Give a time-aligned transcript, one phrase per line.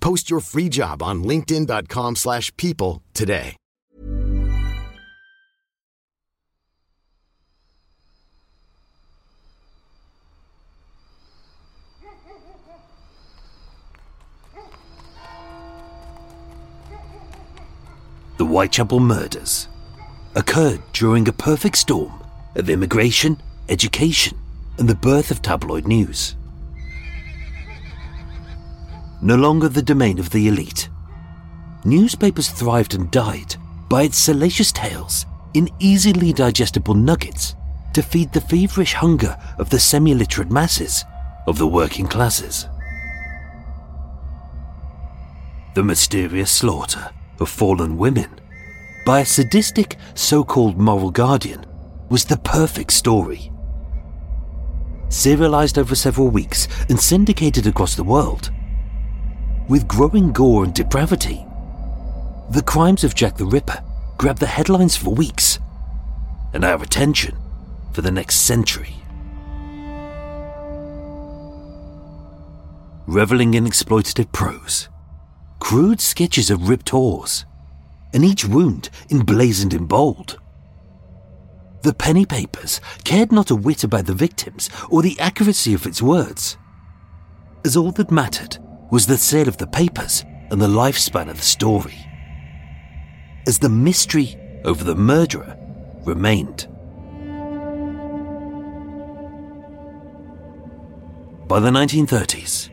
[0.00, 3.56] Post your free job on linkedin.com/people slash people today.
[18.38, 19.68] The Whitechapel murders
[20.34, 23.36] occurred during a perfect storm of immigration,
[23.68, 24.38] education,
[24.78, 26.36] and the birth of tabloid news.
[29.22, 30.88] No longer the domain of the elite,
[31.84, 33.56] newspapers thrived and died
[33.88, 37.54] by its salacious tales in easily digestible nuggets
[37.92, 41.04] to feed the feverish hunger of the semi literate masses
[41.46, 42.66] of the working classes.
[45.74, 48.40] The mysterious slaughter of fallen women
[49.04, 51.66] by a sadistic so called moral guardian
[52.08, 53.52] was the perfect story.
[55.08, 58.50] Serialized over several weeks and syndicated across the world.
[59.70, 61.46] With growing gore and depravity,
[62.50, 63.80] the crimes of Jack the Ripper
[64.18, 65.60] grabbed the headlines for weeks
[66.52, 67.36] and our attention
[67.92, 68.96] for the next century.
[73.06, 74.88] Reveling in exploitative prose,
[75.60, 77.44] crude sketches of ripped whores,
[78.12, 80.40] and each wound emblazoned in bold.
[81.82, 86.02] The penny papers cared not a whit about the victims or the accuracy of its
[86.02, 86.56] words,
[87.64, 88.58] as all that mattered
[88.90, 91.96] was the sale of the papers and the lifespan of the story.
[93.46, 95.56] As the mystery over the murderer
[96.04, 96.66] remained.
[101.46, 102.70] By the 1930s,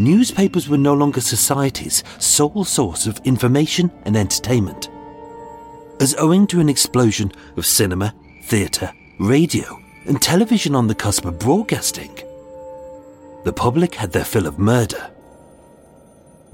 [0.00, 4.88] newspapers were no longer society's sole source of information and entertainment.
[6.00, 11.38] As owing to an explosion of cinema, theatre, radio, and television on the cusp of
[11.38, 12.14] broadcasting,
[13.44, 15.10] the public had their fill of murder.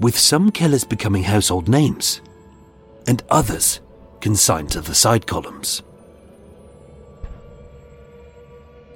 [0.03, 2.19] With some killers becoming household names,
[3.07, 3.79] and others
[4.19, 5.81] consigned to the side columns.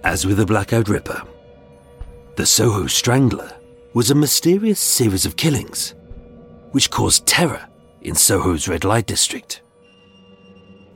[0.03, 1.21] As with the Blackout Ripper,
[2.35, 3.53] the Soho Strangler
[3.93, 5.95] was a mysterious series of killings
[6.71, 7.65] which caused terror
[8.01, 9.61] in Soho's red light district.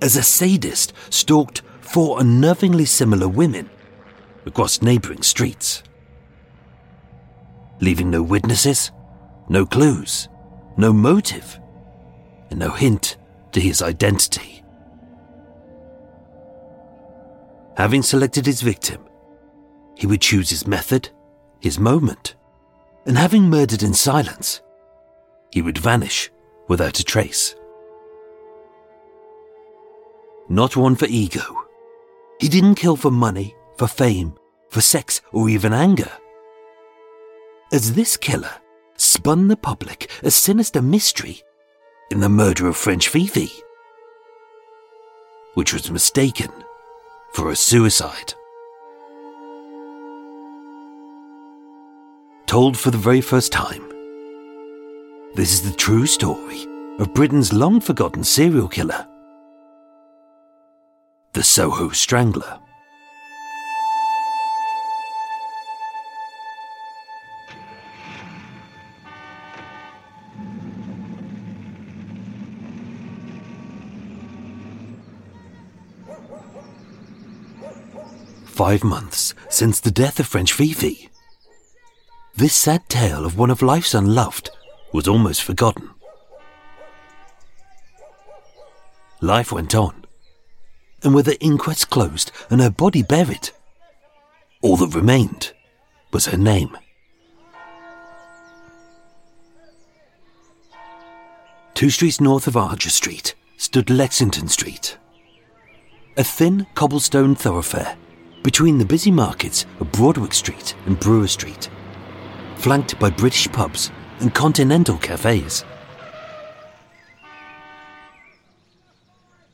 [0.01, 3.69] As a sadist stalked four unnervingly similar women
[4.45, 5.83] across neighboring streets,
[7.79, 8.91] leaving no witnesses,
[9.51, 10.29] no clues,
[10.77, 11.59] no motive,
[12.49, 13.17] and no hint
[13.51, 14.63] to his identity.
[17.75, 19.03] Having selected his victim,
[19.97, 21.09] he would choose his method,
[21.59, 22.35] his moment,
[23.05, 24.61] and having murdered in silence,
[25.51, 26.31] he would vanish
[26.69, 27.53] without a trace.
[30.47, 31.43] Not one for ego.
[32.39, 34.33] He didn't kill for money, for fame,
[34.69, 36.11] for sex, or even anger.
[37.73, 38.60] As this killer
[39.11, 41.43] spun the public a sinister mystery
[42.11, 43.51] in the murder of French Fifi,
[45.55, 46.49] which was mistaken
[47.33, 48.33] for a suicide.
[52.45, 53.83] Told for the very first time,
[55.35, 56.65] this is the true story
[56.97, 59.05] of Britain's long forgotten serial killer,
[61.33, 62.60] the Soho Strangler.
[78.61, 81.09] Five months since the death of French Fifi.
[82.35, 84.51] This sad tale of one of life's unloved
[84.93, 85.89] was almost forgotten.
[89.19, 90.05] Life went on,
[91.01, 93.49] and with the inquest closed and her body buried,
[94.61, 95.53] all that remained
[96.13, 96.77] was her name.
[101.73, 104.99] Two streets north of Archer Street stood Lexington Street,
[106.15, 107.97] a thin cobblestone thoroughfare
[108.43, 111.69] between the busy markets of Broadwick Street and Brewer Street,
[112.55, 115.63] flanked by British pubs and continental cafes.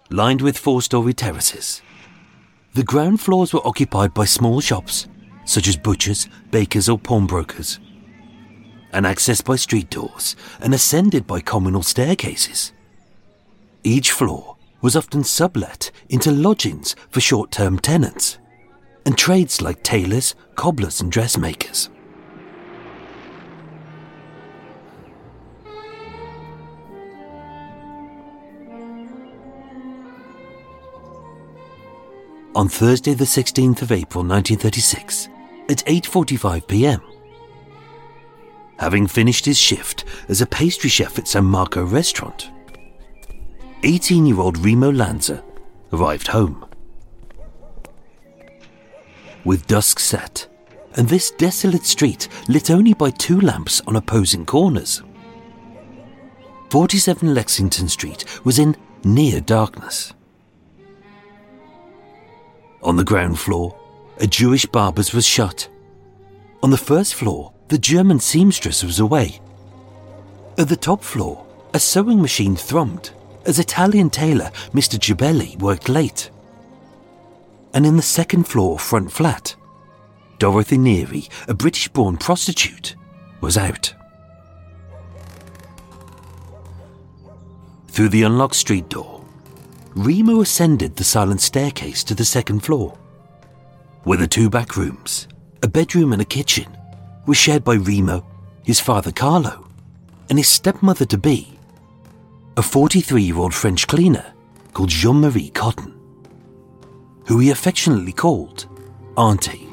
[0.09, 1.81] Lined with four story terraces,
[2.73, 5.07] the ground floors were occupied by small shops
[5.45, 7.79] such as butchers, bakers, or pawnbrokers,
[8.91, 12.73] and accessed by street doors and ascended by communal staircases.
[13.83, 18.37] Each floor was often sublet into lodgings for short term tenants
[19.07, 21.89] and trades like tailors, cobblers, and dressmakers.
[32.53, 35.29] On Thursday the 16th of April 1936
[35.69, 37.01] at 8:45 p.m.
[38.77, 42.51] Having finished his shift as a pastry chef at San Marco restaurant,
[43.83, 45.41] 18-year-old Remo Lanza
[45.93, 46.66] arrived home.
[49.47, 50.45] With dusk set,
[50.97, 55.01] and this desolate street lit only by two lamps on opposing corners,
[56.69, 60.13] 47 Lexington Street was in near darkness.
[62.83, 63.73] On the ground floor,
[64.17, 65.69] a Jewish barber's was shut.
[66.61, 69.39] On the first floor, the German seamstress was away.
[70.57, 73.11] At the top floor, a sewing machine thrummed
[73.45, 74.99] as Italian tailor Mr.
[74.99, 76.31] Gibelli worked late.
[77.73, 79.55] And in the second floor front flat,
[80.39, 82.95] Dorothy Neary, a British born prostitute,
[83.41, 83.93] was out.
[87.87, 89.25] Through the unlocked street door,
[89.95, 92.95] Remo ascended the silent staircase to the second floor,
[94.03, 95.27] where the two back rooms,
[95.63, 96.77] a bedroom and a kitchen,
[97.25, 98.23] were shared by Remo,
[98.63, 99.67] his father Carlo,
[100.29, 101.57] and his stepmother to be,
[102.55, 104.33] a 43 year old French cleaner
[104.73, 105.96] called Jean Marie Cotton,
[107.27, 108.67] who he affectionately called
[109.17, 109.67] Auntie.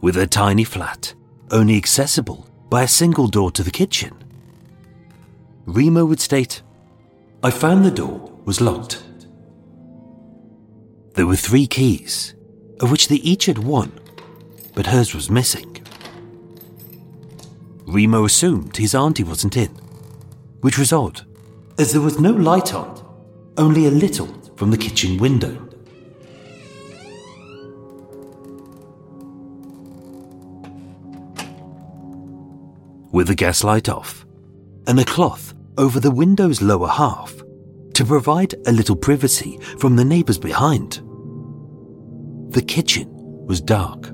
[0.00, 1.14] With a tiny flat,
[1.50, 4.14] only accessible by a single door to the kitchen,
[5.66, 6.62] Remo would state,
[7.42, 9.04] I found the door was locked.
[11.14, 12.34] There were three keys,
[12.80, 13.92] of which they each had one,
[14.74, 15.86] but hers was missing.
[17.86, 19.68] Remo assumed his auntie wasn't in,
[20.62, 21.26] which was odd,
[21.78, 23.01] as there was no light on,
[23.56, 25.68] only a little from the kitchen window.
[33.12, 34.24] With the gaslight off,
[34.86, 37.34] and a cloth over the window's lower half
[37.94, 41.02] to provide a little privacy from the neighbours behind.
[42.52, 43.08] The kitchen
[43.46, 44.06] was dark.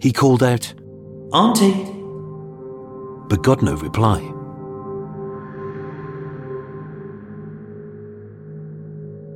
[0.00, 0.72] He called out,
[1.32, 1.99] Auntie!
[3.30, 4.20] But got no reply.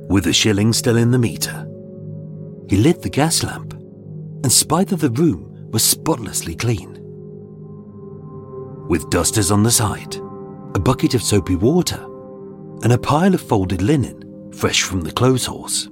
[0.09, 1.65] With a shilling still in the meter,
[2.69, 6.91] he lit the gas lamp and spied that the room was spotlessly clean.
[8.89, 10.17] With dusters on the side,
[10.75, 12.03] a bucket of soapy water,
[12.83, 15.85] and a pile of folded linen fresh from the clothes horse.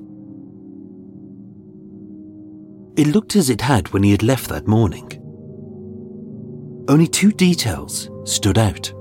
[2.98, 5.23] It looked as it had when he had left that morning.
[6.88, 8.92] Only two details stood out.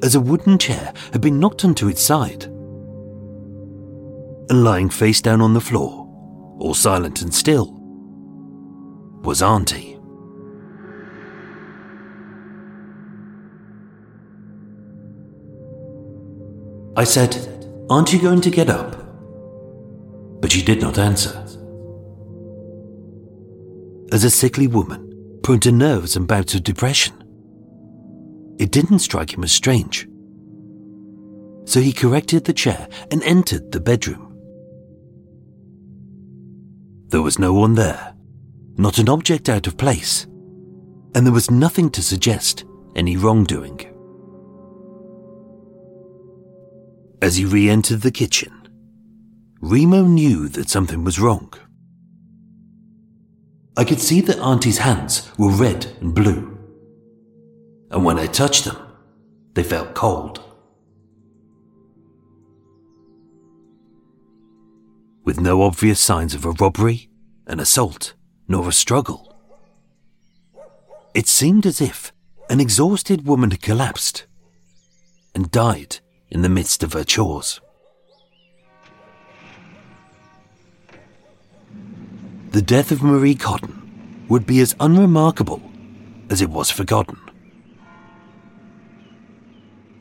[0.00, 5.54] As a wooden chair had been knocked onto its side, and lying face down on
[5.54, 6.06] the floor,
[6.60, 7.74] all silent and still,
[9.22, 9.98] was Auntie.
[16.96, 17.36] I said,
[17.90, 18.94] Aren't you going to get up?
[20.40, 21.44] But she did not answer.
[24.12, 25.07] As a sickly woman,
[25.48, 27.14] prone to nerves and bouts of depression,
[28.58, 30.06] it didn't strike him as strange.
[31.64, 34.36] So he corrected the chair and entered the bedroom.
[37.08, 38.12] There was no one there
[38.76, 40.26] not an object out of place,
[41.14, 43.80] and there was nothing to suggest any wrongdoing.
[47.22, 48.68] As he re entered the kitchen,
[49.62, 51.54] Remo knew that something was wrong.
[53.78, 56.58] I could see that Auntie's hands were red and blue,
[57.92, 58.76] and when I touched them,
[59.54, 60.42] they felt cold.
[65.24, 67.08] With no obvious signs of a robbery,
[67.46, 68.14] an assault,
[68.48, 69.38] nor a struggle.
[71.14, 72.12] It seemed as if
[72.50, 74.26] an exhausted woman had collapsed
[75.36, 77.60] and died in the midst of her chores.
[82.50, 85.62] The death of Marie Cotton would be as unremarkable
[86.30, 87.18] as it was forgotten.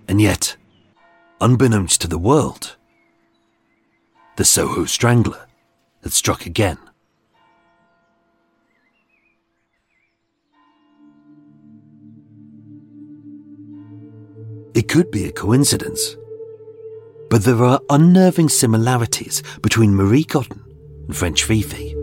[0.08, 0.56] And yet,
[1.42, 2.78] unbeknownst to the world,
[4.38, 5.46] the Soho Strangler
[6.04, 6.78] had struck again.
[14.74, 16.16] It could be a coincidence,
[17.30, 20.64] but there are unnerving similarities between Marie Cotton
[21.08, 21.97] and French Fifi.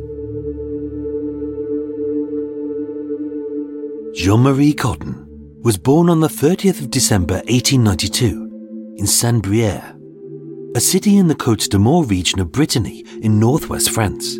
[4.14, 5.26] Jean Marie Cotton
[5.64, 9.82] was born on the 30th of December 1892 in Saint Brieuc,
[10.76, 14.38] a city in the Côte d'Armor region of Brittany in northwest France.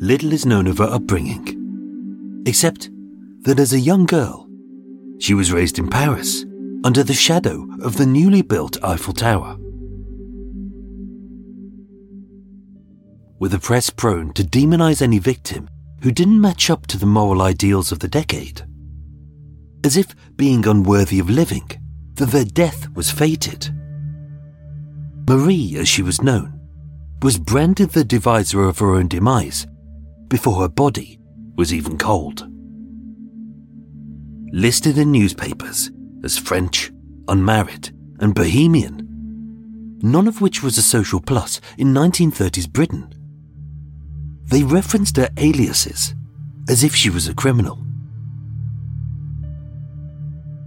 [0.00, 2.90] Little is known of her upbringing, except
[3.40, 4.48] that as a young girl,
[5.18, 6.44] she was raised in Paris
[6.84, 9.56] under the shadow of the newly built Eiffel Tower.
[13.40, 15.68] With a press prone to demonize any victim
[16.02, 18.62] who didn't match up to the moral ideals of the decade,
[19.84, 21.68] as if being unworthy of living,
[22.14, 23.68] that their death was fated.
[25.28, 26.58] Marie, as she was known,
[27.22, 29.66] was branded the deviser of her own demise
[30.28, 31.18] before her body
[31.56, 32.48] was even cold.
[34.52, 35.90] Listed in newspapers
[36.22, 36.92] as French,
[37.28, 37.90] unmarried,
[38.20, 43.12] and bohemian, none of which was a social plus in 1930s Britain.
[44.50, 46.14] They referenced her aliases
[46.68, 47.78] as if she was a criminal.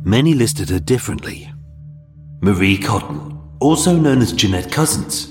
[0.04, 1.52] Many listed her differently.
[2.42, 5.28] Marie Cotton, also known as Jeanette Cousins,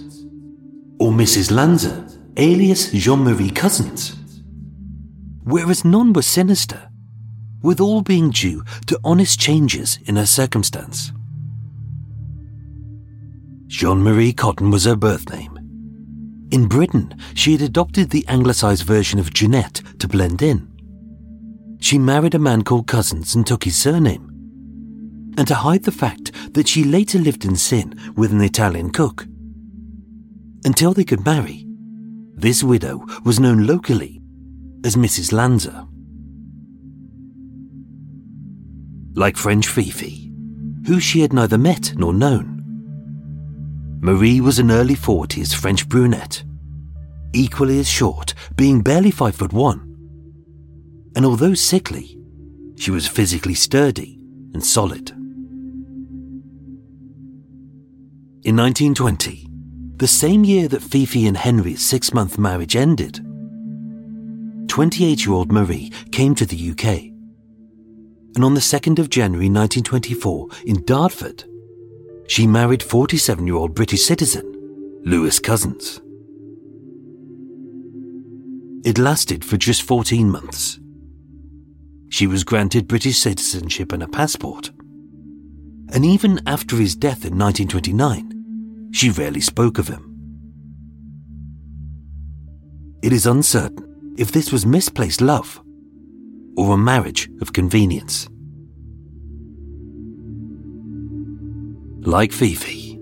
[1.01, 1.51] or Mrs.
[1.51, 4.17] Lanza, alias Jean Marie Cousins.
[5.43, 6.89] Whereas none were sinister,
[7.63, 11.13] with all being due to honest changes in her circumstance.
[13.67, 15.60] Jean Marie Cotton was her birth name.
[16.51, 20.69] In Britain, she had adopted the anglicised version of Jeanette to blend in.
[21.81, 24.27] She married a man called Cousins and took his surname.
[25.39, 29.27] And to hide the fact that she later lived in sin with an Italian cook.
[30.65, 31.67] Until they could marry,
[32.35, 34.21] this widow was known locally
[34.85, 35.33] as Mrs.
[35.33, 35.87] Lanza.
[39.15, 40.33] like French Fifi,
[40.87, 42.60] who she had neither met nor known.
[44.03, 46.43] Marie was an early 40s French brunette,
[47.35, 49.81] equally as short, being barely five foot one.
[51.15, 52.19] And although sickly,
[52.77, 54.19] she was physically sturdy
[54.55, 55.11] and solid.
[58.43, 59.47] In 1920,
[59.97, 63.21] the same year that Fifi and Henry's six month marriage ended,
[64.69, 67.11] 28 year old Marie came to the UK
[68.35, 71.45] and on the 2nd of January 1924 in Dartford,
[72.31, 74.47] she married 47 year old British citizen
[75.05, 76.01] Lewis Cousins.
[78.85, 80.79] It lasted for just 14 months.
[82.09, 84.71] She was granted British citizenship and a passport.
[85.93, 90.07] And even after his death in 1929, she rarely spoke of him.
[93.03, 95.61] It is uncertain if this was misplaced love
[96.57, 98.29] or a marriage of convenience.
[102.03, 102.99] Like Fifi,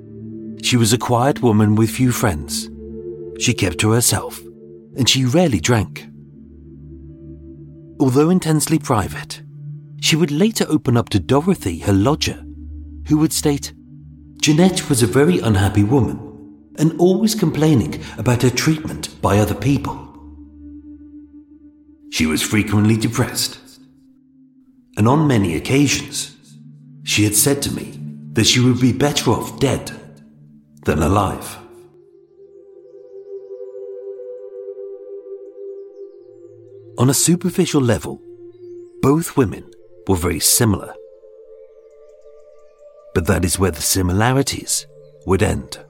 [0.60, 2.68] she was a quiet woman with few friends.
[3.38, 4.40] She kept to herself,
[4.96, 6.08] and she rarely drank.
[8.00, 9.42] Although intensely private,
[10.00, 12.44] she would later open up to Dorothy, her lodger,
[13.06, 13.72] who would state,
[14.42, 20.08] Jeanette was a very unhappy woman and always complaining about her treatment by other people.
[22.10, 23.60] She was frequently depressed.
[24.96, 26.36] And on many occasions,
[27.04, 27.97] she had said to me
[28.38, 29.90] that she would be better off dead
[30.84, 31.58] than alive.
[36.98, 38.22] On a superficial level,
[39.02, 39.68] both women
[40.06, 40.94] were very similar.
[43.12, 44.86] But that is where the similarities
[45.26, 45.84] would end.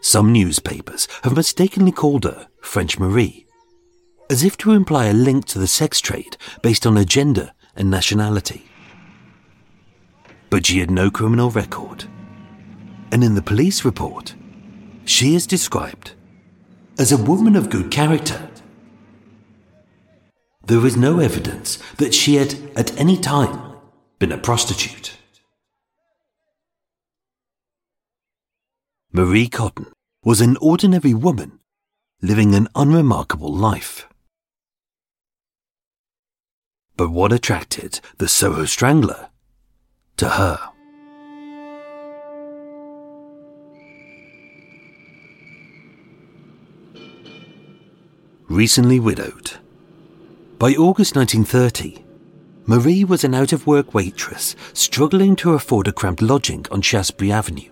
[0.00, 3.48] Some newspapers have mistakenly called her French Marie,
[4.30, 7.90] as if to imply a link to the sex trade based on her gender and
[7.90, 8.64] nationality.
[10.50, 12.04] But she had no criminal record,
[13.12, 14.34] and in the police report,
[15.04, 16.12] she is described
[16.98, 18.48] as a woman of good character.
[20.66, 23.76] There is no evidence that she had at any time
[24.18, 25.16] been a prostitute.
[29.12, 29.86] Marie Cotton
[30.22, 31.58] was an ordinary woman
[32.22, 34.06] living an unremarkable life.
[37.00, 39.30] But what attracted the Soho Strangler
[40.18, 40.58] to her?
[48.50, 49.52] recently widowed.
[50.58, 52.04] By August 1930,
[52.66, 57.32] Marie was an out of work waitress struggling to afford a cramped lodging on Shaftesbury
[57.32, 57.70] Avenue,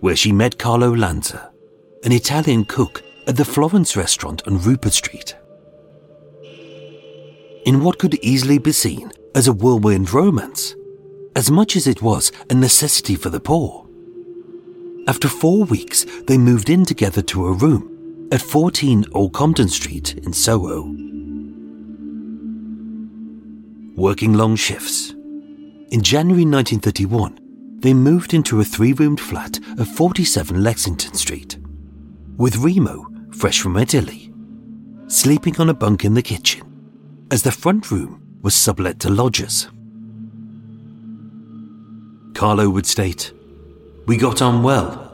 [0.00, 1.52] where she met Carlo Lanza,
[2.02, 5.36] an Italian cook at the Florence restaurant on Rupert Street.
[7.70, 10.74] In what could easily be seen as a whirlwind romance,
[11.36, 13.86] as much as it was a necessity for the poor.
[15.06, 20.14] After four weeks, they moved in together to a room at 14 Old Compton Street
[20.16, 20.82] in Soho.
[23.94, 25.10] Working long shifts.
[25.92, 31.56] In January 1931, they moved into a three roomed flat at 47 Lexington Street,
[32.36, 34.32] with Remo, fresh from Italy,
[35.06, 36.69] sleeping on a bunk in the kitchen,
[37.30, 39.68] as the front room was sublet to lodgers.
[42.34, 43.32] Carlo would state,
[44.06, 45.06] We got on well.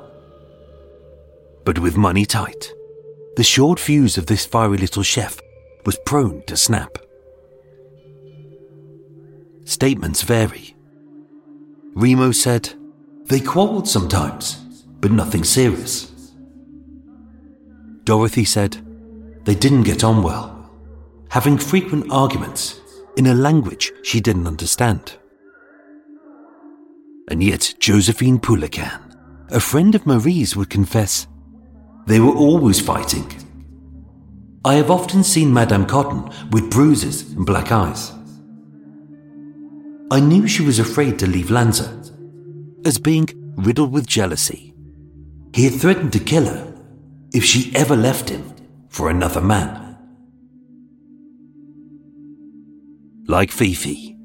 [1.65, 2.73] But with money tight,
[3.37, 5.39] the short fuse of this fiery little chef
[5.85, 6.97] was prone to snap.
[9.65, 10.75] Statements vary.
[11.95, 12.73] Remo said,
[13.25, 14.57] They quarrelled sometimes,
[15.01, 16.13] but nothing serious.
[18.05, 18.79] Dorothy said,
[19.45, 20.56] They didn't get on well,
[21.31, 22.81] having frequent arguments
[23.17, 25.17] in a language she didn't understand.
[27.29, 29.17] And yet Josephine Poulican,
[29.51, 31.27] a friend of Marie's, would confess
[32.07, 33.27] they were always fighting.
[34.65, 38.13] I have often seen Madame Cotton with bruises and black eyes.
[40.11, 42.01] I knew she was afraid to leave Lanza,
[42.85, 44.73] as being riddled with jealousy.
[45.53, 46.75] He had threatened to kill her
[47.33, 48.53] if she ever left him
[48.89, 49.86] for another man.
[53.29, 54.17] Like Fifi,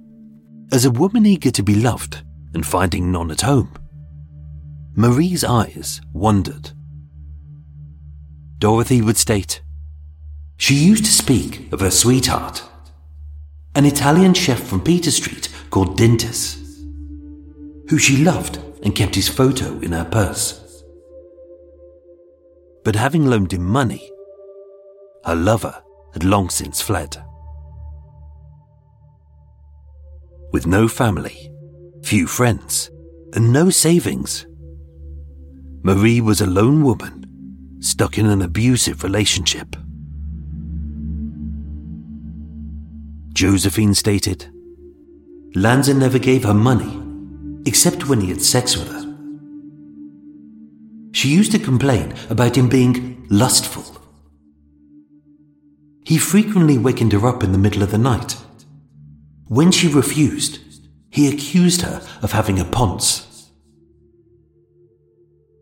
[0.72, 3.74] as a woman eager to be loved and finding none at home,
[4.96, 6.72] Marie's eyes wandered.
[8.60, 9.64] Dorothy would state,
[10.58, 12.62] she used to speak of her sweetheart,
[13.74, 16.58] an Italian chef from Peter Street called Dintis,
[17.90, 20.84] who she loved and kept his photo in her purse.
[22.84, 24.12] But having loaned him money,
[25.26, 25.82] her lover
[26.14, 27.18] had long since fled.
[30.52, 31.50] With no family,
[32.04, 32.90] few friends,
[33.34, 34.46] and no savings,
[35.82, 39.78] Marie was a lone woman stuck in an abusive relationship.
[43.34, 44.52] Josephine stated,
[45.56, 47.02] Lanza never gave her money,
[47.66, 49.02] except when he had sex with her.
[51.14, 54.02] She used to complain about him being lustful.
[56.04, 58.36] He frequently wakened her up in the middle of the night.
[59.52, 60.60] When she refused,
[61.10, 63.50] he accused her of having a ponce.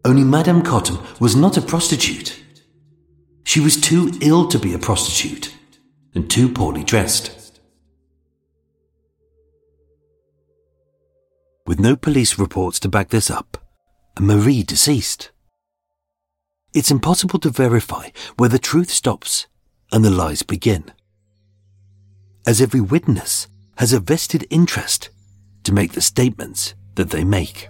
[0.05, 2.39] Only Madame Cotton was not a prostitute.
[3.45, 5.55] She was too ill to be a prostitute
[6.13, 7.39] and too poorly dressed.
[11.69, 13.55] with no police reports to back this up,
[14.19, 15.31] Marie deceased.
[16.73, 19.45] It's impossible to verify where the truth stops
[19.91, 20.91] and the lies begin,
[22.47, 23.47] as every witness
[23.79, 25.09] has a vested interest
[25.63, 27.69] to make the statements that they make.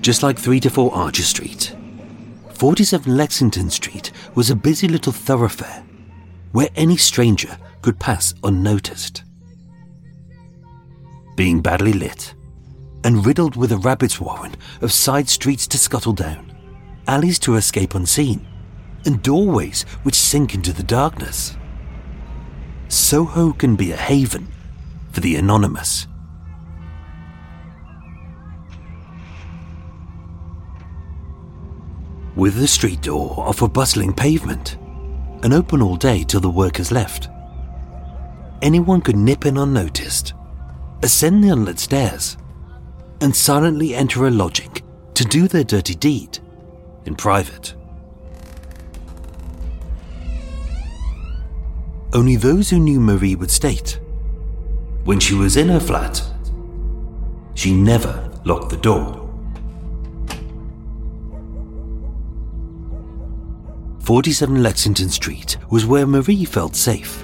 [0.00, 1.74] Just like 3 to 4 Archer Street,
[2.52, 5.82] 47 Lexington Street was a busy little thoroughfare
[6.52, 9.24] where any stranger could pass unnoticed.
[11.34, 12.34] Being badly lit
[13.02, 16.53] and riddled with a rabbit's warren of side streets to scuttle down,
[17.06, 18.46] alleys to escape unseen,
[19.04, 21.56] and doorways which sink into the darkness.
[22.88, 24.48] Soho can be a haven
[25.12, 26.06] for the anonymous.
[32.36, 34.76] With the street door off a bustling pavement,
[35.42, 37.28] and open all day till the workers left.
[38.62, 40.32] Anyone could nip in unnoticed,
[41.02, 42.38] ascend the unlit stairs,
[43.20, 44.72] and silently enter a lodging
[45.12, 46.40] to do their dirty deed
[47.04, 47.74] in private.
[52.12, 54.00] Only those who knew Marie would state
[55.04, 56.22] when she was in her flat,
[57.54, 59.20] she never locked the door.
[64.00, 67.22] 47 Lexington Street was where Marie felt safe.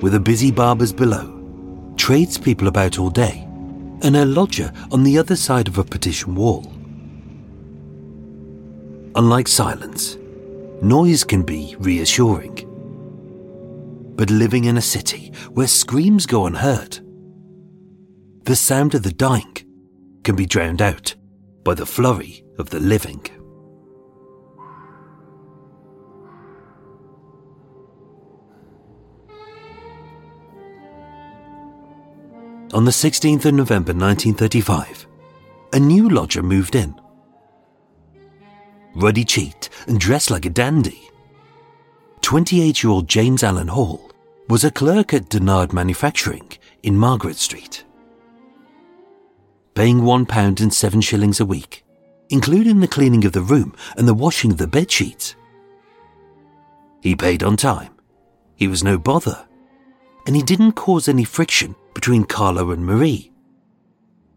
[0.00, 1.32] With a busy barbers below,
[1.96, 3.42] tradespeople about all day,
[4.02, 6.75] and a lodger on the other side of a partition wall.
[9.16, 10.18] Unlike silence,
[10.82, 12.54] noise can be reassuring.
[14.14, 16.98] But living in a city where screams go unheard,
[18.42, 19.56] the sound of the dying
[20.22, 21.14] can be drowned out
[21.64, 23.24] by the flurry of the living.
[32.74, 35.06] On the 16th of November 1935,
[35.72, 37.00] a new lodger moved in.
[38.96, 41.10] Ruddy cheeked and dressed like a dandy.
[42.22, 44.10] 28 year old James Allen Hall
[44.48, 46.50] was a clerk at Denard Manufacturing
[46.82, 47.84] in Margaret Street.
[49.74, 51.84] Paying one pound and seven shillings a week,
[52.30, 55.36] including the cleaning of the room and the washing of the bed sheets.
[57.02, 57.92] He paid on time.
[58.54, 59.46] He was no bother.
[60.26, 63.30] And he didn't cause any friction between Carlo and Marie.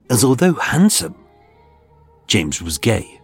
[0.10, 1.15] As although handsome,
[2.28, 3.19] James was gay.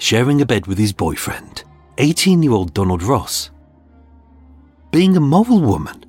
[0.00, 1.62] Sharing a bed with his boyfriend,
[1.98, 3.50] 18 year old Donald Ross.
[4.90, 6.06] Being a moral woman,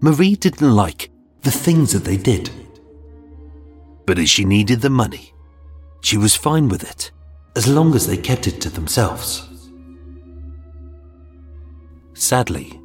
[0.00, 1.10] Marie didn't like
[1.42, 2.50] the things that they did.
[4.06, 5.34] But as she needed the money,
[6.00, 7.10] she was fine with it
[7.56, 9.46] as long as they kept it to themselves.
[12.14, 12.80] Sadly,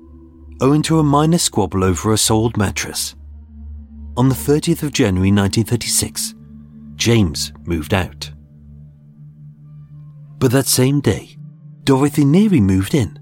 [0.60, 3.16] owing to a minor squabble over a sold mattress,
[4.18, 6.36] on the 30th of January 1936,
[6.96, 8.30] James moved out.
[10.42, 11.38] But that same day,
[11.84, 13.20] Dorothy Neary moved in,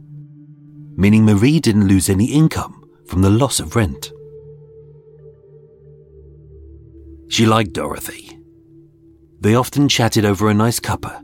[0.96, 4.14] meaning Marie didn't lose any income from the loss of rent.
[7.28, 8.40] She liked Dorothy.
[9.42, 11.22] They often chatted over a nice cuppa,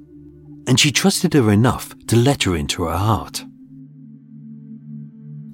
[0.68, 3.46] and she trusted her enough to let her into her heart.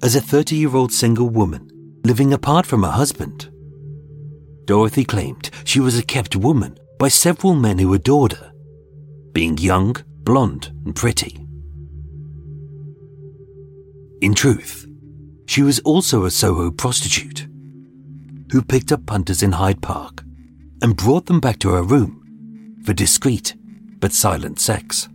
[0.01, 1.69] As a 30 year old single woman
[2.04, 3.51] living apart from her husband,
[4.65, 8.51] Dorothy claimed she was a kept woman by several men who adored her,
[9.34, 9.95] being young,
[10.32, 11.46] blonde, and pretty.
[14.22, 14.88] In truth,
[15.46, 17.50] she was also a Soho prostitute
[18.50, 20.24] who picked up punters in Hyde Park
[20.82, 23.56] and brought them back to her room for discreet
[24.00, 25.10] but silent sex.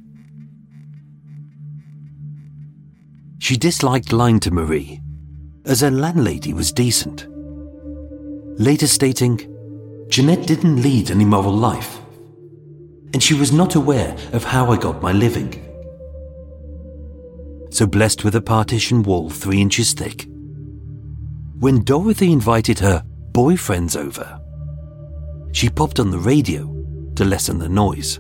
[3.38, 5.00] She disliked lying to Marie,
[5.64, 7.26] as her landlady was decent.
[8.61, 9.38] Later stating,
[10.11, 12.02] Jeanette didn't lead an immoral life,
[13.16, 15.66] and she was not aware of how I got my living
[17.70, 20.26] so blessed with a partition wall three inches thick.
[21.59, 23.02] When Dorothy invited her
[23.33, 24.40] boyfriends over,
[25.52, 26.64] she popped on the radio
[27.16, 28.18] to lessen the noise.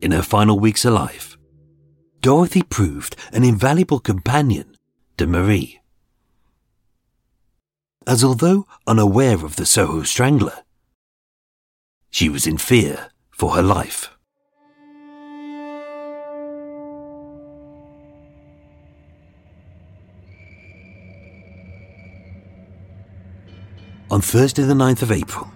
[0.00, 1.36] In her final weeks alive,
[2.20, 4.76] Dorothy proved an invaluable companion
[5.18, 5.80] to Marie.
[8.08, 10.58] As although unaware of the Soho Strangler,
[12.08, 14.10] she was in fear for her life.
[24.08, 25.50] On Thursday, the 9th of April,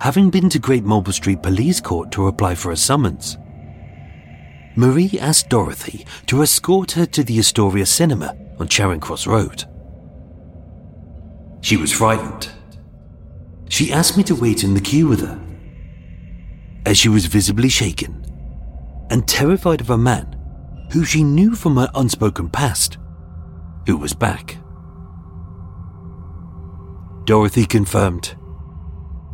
[0.00, 3.38] having been to Great Marlborough Street Police Court to apply for a summons,
[4.74, 9.64] Marie asked Dorothy to escort her to the Astoria Cinema on Charing Cross Road.
[11.66, 12.48] She was frightened.
[13.68, 15.36] She asked me to wait in the queue with her
[16.86, 18.24] as she was visibly shaken
[19.10, 20.36] and terrified of a man
[20.92, 22.98] who she knew from her unspoken past,
[23.84, 24.58] who was back.
[27.24, 28.36] Dorothy confirmed,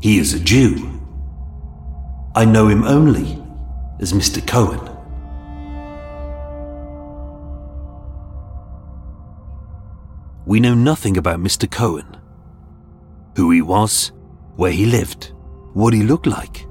[0.00, 1.02] He is a Jew.
[2.34, 3.44] I know him only
[4.00, 4.40] as Mr.
[4.46, 4.80] Cohen.
[10.46, 11.70] We know nothing about Mr.
[11.70, 12.21] Cohen.
[13.36, 14.12] Who he was,
[14.56, 15.32] where he lived,
[15.72, 16.66] what he looked like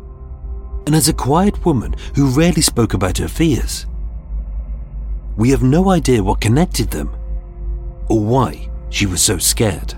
[0.85, 3.85] and as a quiet woman who rarely spoke about her fears.
[5.37, 7.09] We have no idea what connected them
[8.09, 9.93] or why she was so scared.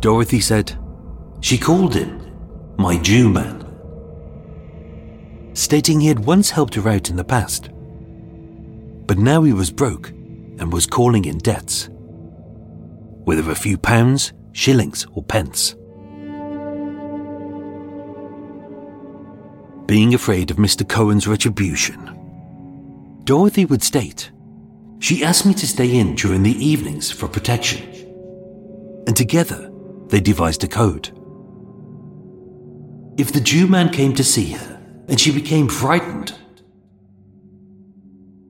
[0.00, 0.76] Dorothy said
[1.40, 2.20] she called him
[2.76, 3.64] my Jew man,
[5.54, 7.70] stating he had once helped her out in the past.
[9.06, 10.12] But now he was broke
[10.58, 11.88] and was calling in debts.
[13.24, 15.74] Whether a few pounds shillings, or pence.
[19.86, 20.88] Being afraid of Mr.
[20.88, 24.30] Cohen's retribution, Dorothy would state,
[24.98, 27.82] She asked me to stay in during the evenings for protection.
[29.06, 29.68] And together,
[30.06, 31.10] they devised a code.
[33.18, 36.32] If the Jew man came to see her and she became frightened,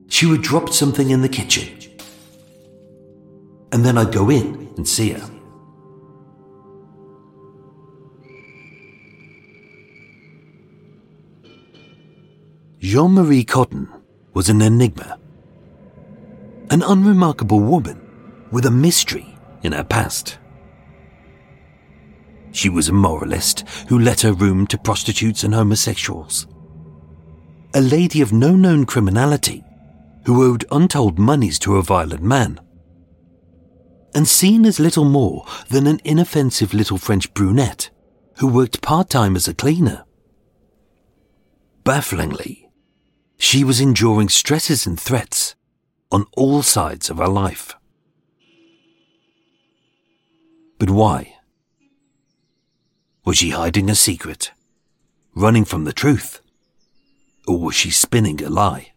[0.09, 1.67] she would drop something in the kitchen.
[3.73, 5.29] And then I'd go in and see her.
[12.79, 13.89] Jean Marie Cotton
[14.35, 15.17] was an enigma.
[16.69, 17.99] An unremarkable woman
[18.51, 20.37] with a mystery in her past.
[22.51, 26.45] She was a moralist who let her room to prostitutes and homosexuals.
[27.73, 29.63] A lady of no known criminality
[30.27, 32.59] who owed untold moneys to a violent man.
[34.15, 37.89] And seen as little more than an inoffensive little French brunette
[38.37, 40.05] who worked part time as a cleaner.
[41.83, 42.69] Bafflingly,
[43.37, 45.55] she was enduring stresses and threats
[46.11, 47.75] on all sides of her life.
[50.79, 51.35] But why?
[53.25, 54.51] Was she hiding a secret?
[55.35, 56.39] Running from the truth?
[57.47, 58.92] Or was she spinning a lie?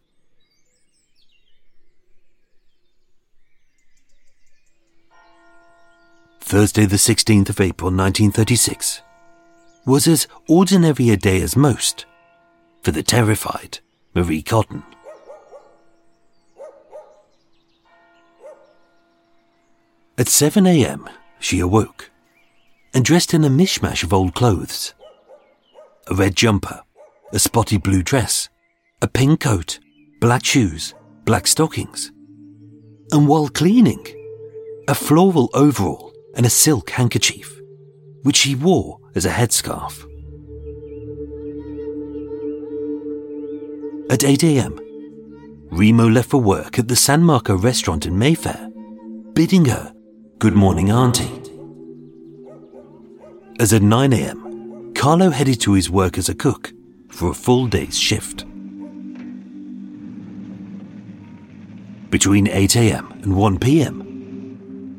[6.48, 9.02] Thursday, the 16th of April 1936,
[9.84, 12.06] was as ordinary a day as most
[12.84, 13.80] for the terrified
[14.14, 14.84] Marie Cotton.
[20.16, 22.12] At 7 a.m., she awoke
[22.94, 24.94] and dressed in a mishmash of old clothes
[26.06, 26.80] a red jumper,
[27.32, 28.48] a spotty blue dress,
[29.02, 29.80] a pink coat,
[30.20, 32.12] black shoes, black stockings.
[33.10, 34.06] And while cleaning,
[34.86, 36.05] a floral overall
[36.36, 37.60] and a silk handkerchief,
[38.22, 40.04] which she wore as a headscarf.
[44.10, 44.78] At 8 a.m.,
[45.70, 48.70] Remo left for work at the San Marco restaurant in Mayfair,
[49.32, 49.92] bidding her
[50.38, 51.42] good morning, Auntie.
[53.58, 56.72] As at 9 a.m., Carlo headed to his work as a cook
[57.08, 58.44] for a full day's shift.
[62.10, 63.12] Between 8 a.m.
[63.22, 64.05] and 1 p.m.,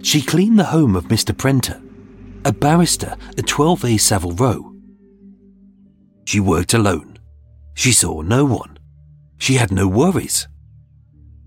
[0.01, 1.37] she cleaned the home of Mr.
[1.37, 1.81] Prenter,
[2.45, 4.73] a barrister at 12A Savile Row.
[6.25, 7.19] She worked alone.
[7.73, 8.77] She saw no one.
[9.37, 10.47] She had no worries.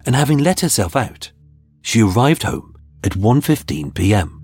[0.07, 1.33] And having let herself out,
[1.83, 4.41] she arrived home at 1:15 p.m.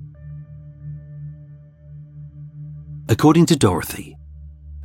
[3.09, 4.16] According to Dorothy,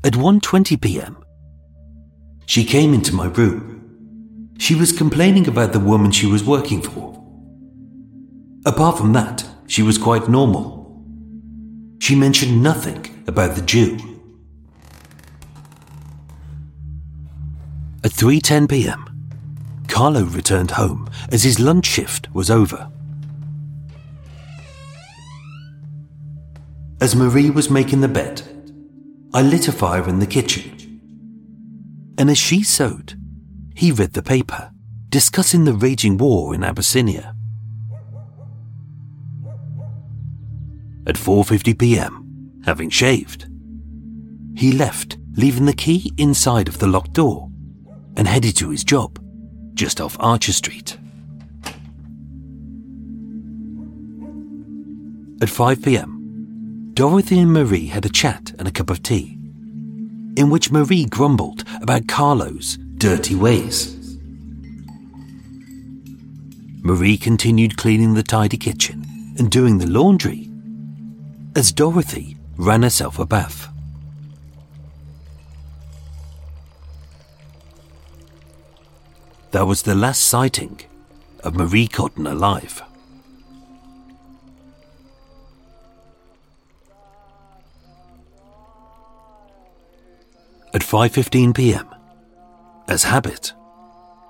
[0.03, 1.17] at 1:20 p.m.,
[2.45, 4.53] she came into my room.
[4.57, 7.10] She was complaining about the woman she was working for.
[8.65, 11.03] Apart from that, she was quite normal.
[11.99, 13.97] She mentioned nothing about the Jew.
[18.03, 19.05] At 3:10 p.m.,
[19.87, 22.91] Carlo returned home as his lunch shift was over.
[26.99, 28.43] As Marie was making the bed,
[29.33, 30.99] I lit a fire in the kitchen.
[32.17, 33.19] And as she sewed,
[33.73, 34.71] he read the paper,
[35.09, 37.35] discussing the raging war in Abyssinia.
[41.07, 43.47] At 4:50 p.m., having shaved,
[44.55, 47.49] he left, leaving the key inside of the locked door,
[48.15, 49.19] and headed to his job,
[49.73, 50.97] just off Archer Street.
[55.41, 59.39] At 5 p.m., Dorothy and Marie had a chat and a cup of tea,
[60.35, 63.97] in which Marie grumbled about Carlo's dirty ways.
[66.83, 69.03] Marie continued cleaning the tidy kitchen
[69.39, 70.50] and doing the laundry,
[71.55, 73.67] as Dorothy ran herself a bath.
[79.51, 80.79] That was the last sighting
[81.43, 82.81] of Marie Cotton alive.
[90.73, 91.87] at 5:15 p.m.
[92.87, 93.53] As habit,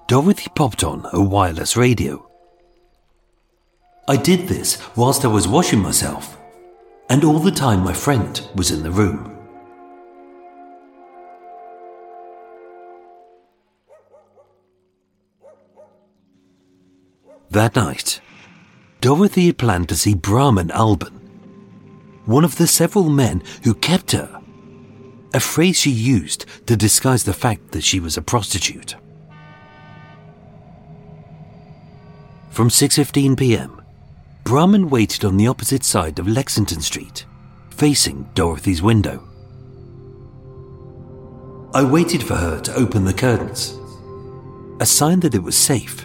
[0.07, 2.27] Dorothy popped on a wireless radio.
[4.07, 6.37] I did this whilst I was washing myself,
[7.11, 9.37] and all the time my friend was in the room.
[17.49, 18.21] That night,
[19.01, 21.11] Dorothy had planned to see Brahman Alban,
[22.23, 24.41] one of the several men who kept her
[25.33, 28.95] a phrase she used to disguise the fact that she was a prostitute.
[32.51, 33.80] From 6:15 p.m.,
[34.43, 37.25] Brahman waited on the opposite side of Lexington Street,
[37.69, 39.27] facing Dorothy's window.
[41.73, 43.77] I waited for her to open the curtains,
[44.79, 46.03] a sign that it was safe.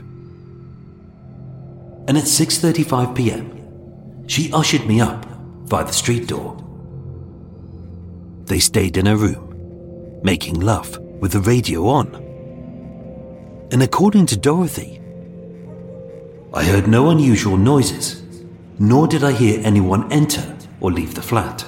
[2.08, 5.26] And at 6:35 p.m., she ushered me up
[5.68, 6.56] by the street door
[8.46, 12.14] they stayed in her room, making love with the radio on.
[13.72, 15.00] And according to Dorothy,
[16.54, 18.22] I heard no unusual noises,
[18.78, 21.64] nor did I hear anyone enter or leave the flat.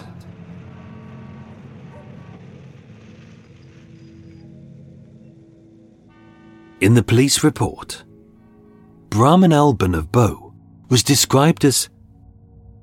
[6.81, 8.05] In the police report,
[9.11, 10.55] Brahman Alban of Bow
[10.89, 11.89] was described as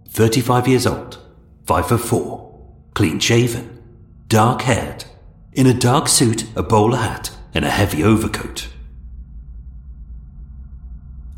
[0.09, 1.17] 35 years old,
[1.65, 3.81] 5 foot 4, clean shaven,
[4.27, 5.05] dark haired,
[5.53, 8.67] in a dark suit, a bowler hat, and a heavy overcoat.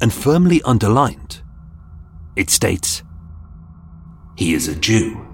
[0.02, 1.41] And firmly underlined,
[2.38, 3.02] it states,
[4.38, 5.26] he is a Jew.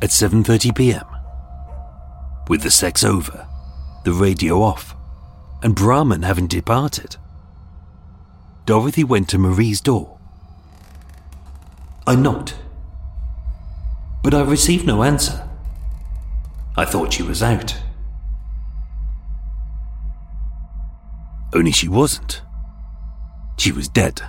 [0.00, 1.04] At 7:30 p.m.,
[2.48, 3.46] with the sex over,
[4.04, 4.96] the radio off,
[5.62, 7.16] and Brahman having departed,
[8.64, 10.18] Dorothy went to Marie's door.
[12.06, 12.56] I knocked,
[14.22, 15.46] but I received no answer.
[16.74, 17.76] I thought she was out.
[21.54, 22.42] Only she wasn't.
[23.58, 24.22] She was dead.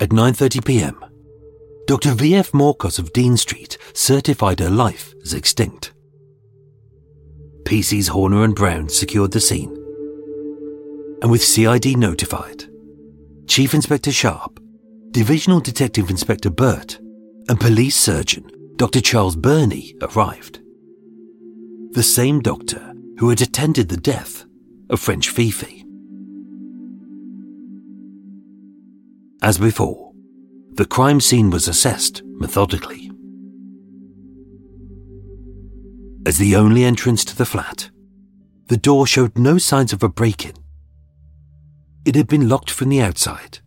[0.00, 1.04] At 9:30 p.m.,
[1.86, 2.12] Dr.
[2.14, 2.52] V.F.
[2.52, 5.92] Morcos of Dean Street certified her life as extinct.
[7.64, 9.83] PC's Horner and Brown secured the scene.
[11.24, 12.66] And with CID notified,
[13.46, 14.60] Chief Inspector Sharp,
[15.10, 16.98] Divisional Detective Inspector Burt,
[17.48, 18.44] and Police Surgeon
[18.76, 19.00] Dr.
[19.00, 20.60] Charles Burney arrived.
[21.92, 24.44] The same doctor who had attended the death
[24.90, 25.86] of French Fifi.
[29.40, 30.12] As before,
[30.74, 33.10] the crime scene was assessed methodically.
[36.26, 37.88] As the only entrance to the flat,
[38.66, 40.63] the door showed no signs of a break in.
[42.04, 43.60] It had been locked from the outside.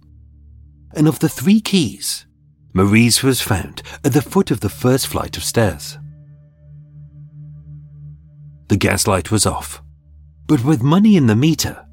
[0.95, 2.26] And of the three keys,
[2.73, 5.97] Marie's was found at the foot of the first flight of stairs.
[8.67, 9.82] The gas light was off,
[10.45, 11.86] but with money in the meter,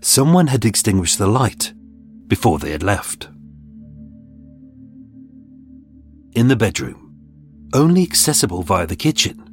[0.00, 1.72] someone had extinguished the light
[2.28, 3.28] before they had left.
[6.32, 7.16] In the bedroom,
[7.72, 9.44] only accessible via the kitchen,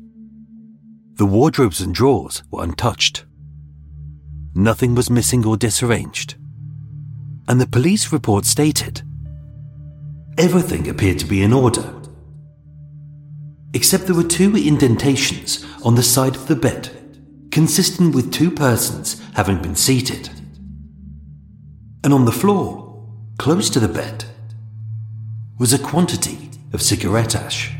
[1.15, 3.25] the wardrobes and drawers were untouched.
[4.53, 6.35] Nothing was missing or disarranged.
[7.47, 9.01] And the police report stated
[10.37, 11.93] everything appeared to be in order.
[13.73, 16.89] Except there were two indentations on the side of the bed,
[17.51, 20.29] consistent with two persons having been seated
[22.03, 23.05] and on the floor,
[23.37, 24.25] close to the bed,
[25.59, 27.73] was a quantity of cigarette ash.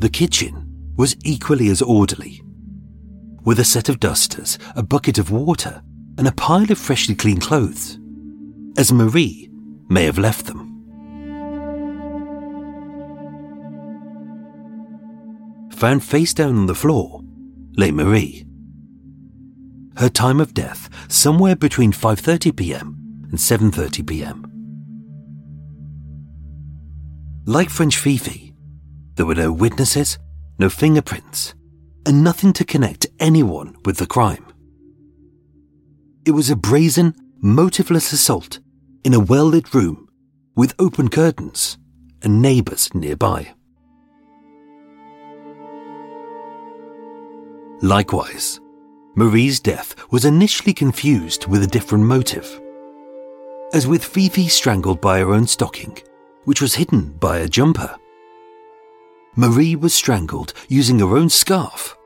[0.00, 0.61] The kitchen
[0.96, 2.42] was equally as orderly,
[3.44, 5.82] with a set of dusters, a bucket of water,
[6.18, 7.98] and a pile of freshly cleaned clothes,
[8.76, 9.50] as Marie
[9.88, 10.68] may have left them.
[15.72, 17.22] Found face down on the floor
[17.76, 18.46] lay Marie.
[19.96, 22.96] Her time of death somewhere between 5:30 p.m.
[23.30, 24.46] and 7:30 p.m.
[27.44, 28.54] Like French Fifi,
[29.16, 30.18] there were no witnesses,
[30.58, 31.54] no fingerprints,
[32.06, 34.46] and nothing to connect anyone with the crime.
[36.24, 38.60] It was a brazen, motiveless assault
[39.04, 40.08] in a well lit room
[40.54, 41.78] with open curtains
[42.22, 43.54] and neighbours nearby.
[47.80, 48.60] Likewise,
[49.16, 52.60] Marie's death was initially confused with a different motive.
[53.72, 55.98] As with Fifi strangled by her own stocking,
[56.44, 57.96] which was hidden by a jumper.
[59.34, 61.96] Marie was strangled using her own scarf,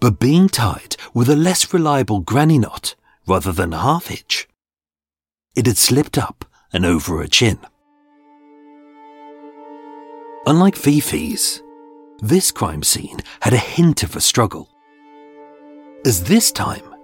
[0.00, 2.96] but being tied with a less reliable granny knot
[3.28, 4.48] rather than a half hitch.
[5.54, 7.58] It had slipped up and over her chin.
[10.46, 11.62] Unlike Fifi's,
[12.20, 14.68] this crime scene had a hint of a struggle.
[16.04, 16.94] As this time,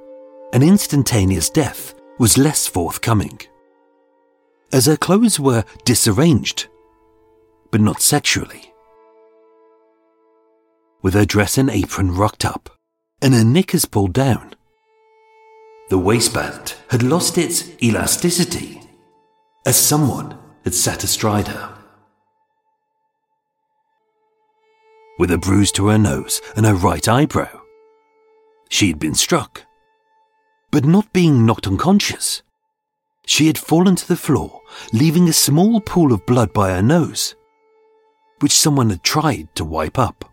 [0.53, 3.41] an instantaneous death was less forthcoming.
[4.73, 6.67] As her clothes were disarranged,
[7.71, 8.72] but not sexually.
[11.03, 12.71] With her dress and apron rocked up
[13.21, 14.55] and her knickers pulled down,
[15.91, 18.81] the waistband had lost its elasticity
[19.67, 21.73] as someone had sat astride her.
[25.23, 27.61] with a bruise to her nose and her right eyebrow.
[28.69, 29.65] She had been struck.
[30.73, 32.43] But not being knocked unconscious,
[33.25, 37.37] she had fallen to the floor, leaving a small pool of blood by her nose,
[38.41, 40.32] which someone had tried to wipe up.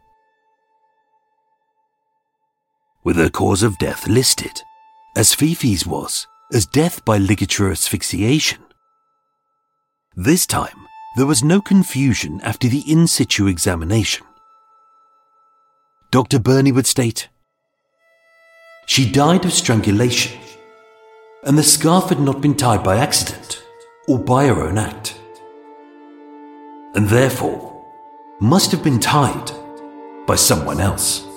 [3.04, 4.62] With her cause of death listed,
[5.16, 8.60] as Fifi's was, as death by ligature asphyxiation,
[10.16, 14.26] This time, there was no confusion after the in situ examination.
[16.12, 16.40] Dr.
[16.40, 17.30] Burney would state
[18.86, 20.38] She died of strangulation,
[21.46, 23.64] and the scarf had not been tied by accident
[24.10, 25.18] or by her own act,
[26.96, 27.86] and therefore
[28.42, 29.52] must have been tied
[30.28, 31.29] by someone else.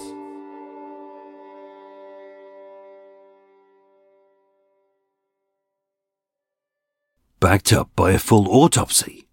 [7.43, 9.27] Backed up by a full autopsy,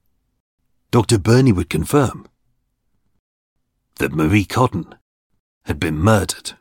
[0.90, 1.20] Dr.
[1.20, 2.28] Burney would confirm
[3.98, 4.96] that Marie Cotton
[5.66, 6.54] had been murdered.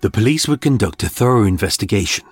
[0.00, 2.26] The police would conduct a thorough investigation.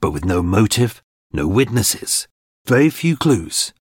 [0.00, 1.02] But with no motive,
[1.32, 2.28] no witnesses,
[2.66, 3.72] very few clues,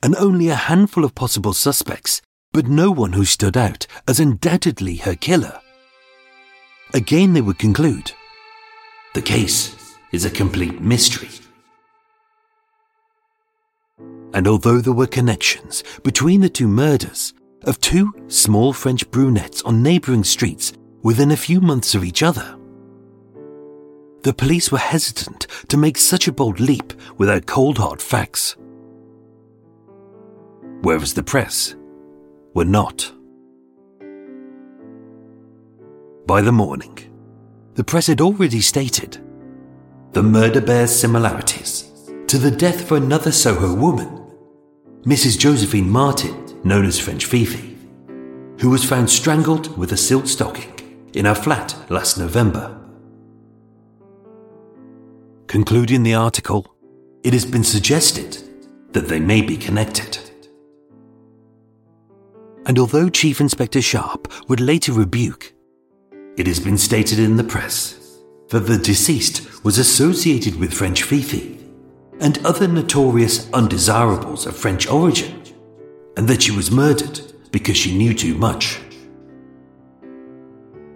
[0.00, 2.22] and only a handful of possible suspects,
[2.52, 5.60] but no one who stood out as undoubtedly her killer.
[6.94, 8.12] Again, they would conclude
[9.14, 9.76] the case
[10.12, 11.28] is a complete mystery.
[14.34, 17.34] And although there were connections between the two murders
[17.64, 20.72] of two small French brunettes on neighbouring streets
[21.02, 22.56] within a few months of each other,
[24.22, 28.56] the police were hesitant to make such a bold leap without cold hard facts.
[30.80, 31.74] Whereas the press
[32.54, 33.12] were not.
[36.26, 36.98] By the morning,
[37.74, 39.18] the press had already stated
[40.12, 41.90] the murder bears similarities
[42.26, 44.22] to the death of another Soho woman,
[45.04, 45.38] Mrs.
[45.38, 47.76] Josephine Martin, known as French Fifi,
[48.60, 52.78] who was found strangled with a silk stocking in her flat last November.
[55.46, 56.74] Concluding the article,
[57.22, 58.38] it has been suggested
[58.92, 60.18] that they may be connected.
[62.64, 65.52] And although Chief Inspector Sharp would later rebuke,
[66.36, 68.18] it has been stated in the press
[68.50, 71.58] that the deceased was associated with French Fifi
[72.20, 75.42] and other notorious undesirables of French origin,
[76.16, 78.78] and that she was murdered because she knew too much.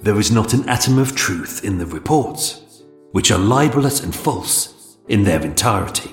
[0.01, 4.99] There is not an atom of truth in the reports, which are libelous and false
[5.09, 6.11] in their entirety.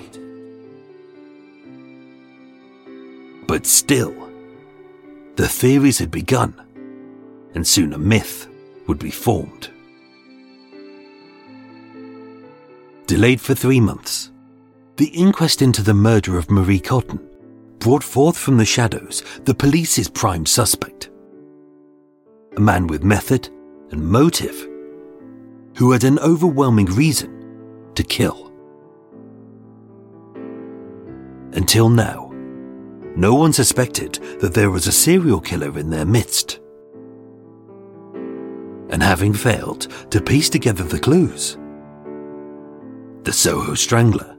[3.46, 4.23] But still,
[5.36, 6.54] the theories had begun,
[7.54, 8.48] and soon a myth
[8.86, 9.70] would be formed.
[13.06, 14.30] Delayed for three months,
[14.96, 17.20] the inquest into the murder of Marie Cotton
[17.80, 21.10] brought forth from the shadows the police's prime suspect.
[22.56, 23.48] A man with method
[23.90, 24.68] and motive
[25.76, 28.52] who had an overwhelming reason to kill.
[31.52, 32.33] Until now,
[33.16, 36.60] no one suspected that there was a serial killer in their midst.
[38.90, 41.56] And having failed to piece together the clues,
[43.22, 44.36] the Soho Strangler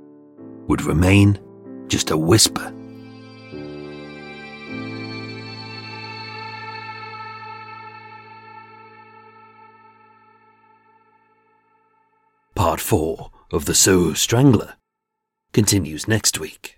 [0.68, 1.40] would remain
[1.88, 2.72] just a whisper.
[12.56, 14.76] Part 4 of The Soho Strangler
[15.54, 16.75] continues next week.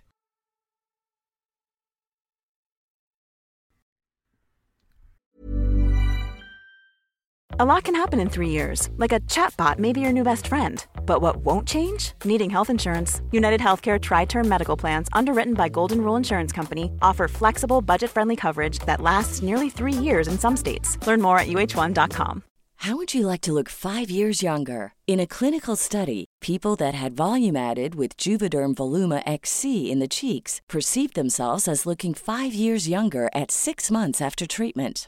[7.59, 10.45] A lot can happen in three years, like a chatbot may be your new best
[10.45, 10.85] friend.
[11.07, 12.11] But what won't change?
[12.23, 13.19] Needing health insurance.
[13.31, 18.11] United Healthcare Tri Term Medical Plans, underwritten by Golden Rule Insurance Company, offer flexible, budget
[18.11, 20.99] friendly coverage that lasts nearly three years in some states.
[21.07, 22.43] Learn more at uh1.com.
[22.81, 24.93] How would you like to look five years younger?
[25.07, 30.07] In a clinical study, people that had volume added with Juvederm Voluma XC in the
[30.07, 35.07] cheeks perceived themselves as looking five years younger at six months after treatment.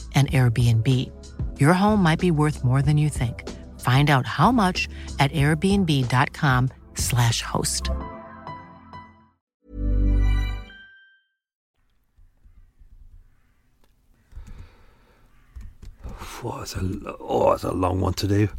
[0.15, 0.87] an Airbnb.
[1.59, 3.49] Your home might be worth more than you think.
[3.79, 4.87] Find out how much
[5.19, 7.89] at airbnb.com/slash host.
[16.43, 16.81] Oh, it's a,
[17.19, 18.49] oh, it's a long one to do.